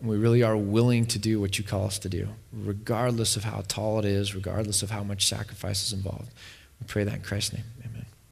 We 0.02 0.18
really 0.18 0.42
are 0.42 0.58
willing 0.58 1.06
to 1.08 1.20
do 1.20 1.40
what 1.40 1.60
you 1.60 1.64
call 1.64 1.86
us 1.86 2.00
to 2.00 2.10
do, 2.10 2.30
regardless 2.52 3.36
of 3.36 3.44
how 3.44 3.64
tall 3.68 4.00
it 4.00 4.06
is, 4.06 4.34
regardless 4.34 4.82
of 4.82 4.90
how 4.90 5.04
much 5.04 5.28
sacrifice 5.28 5.86
is 5.86 5.94
involved. 5.94 6.32
We 6.80 6.88
pray 6.88 7.04
that 7.04 7.14
in 7.14 7.22
Christ's 7.22 7.54
name. 7.54 7.64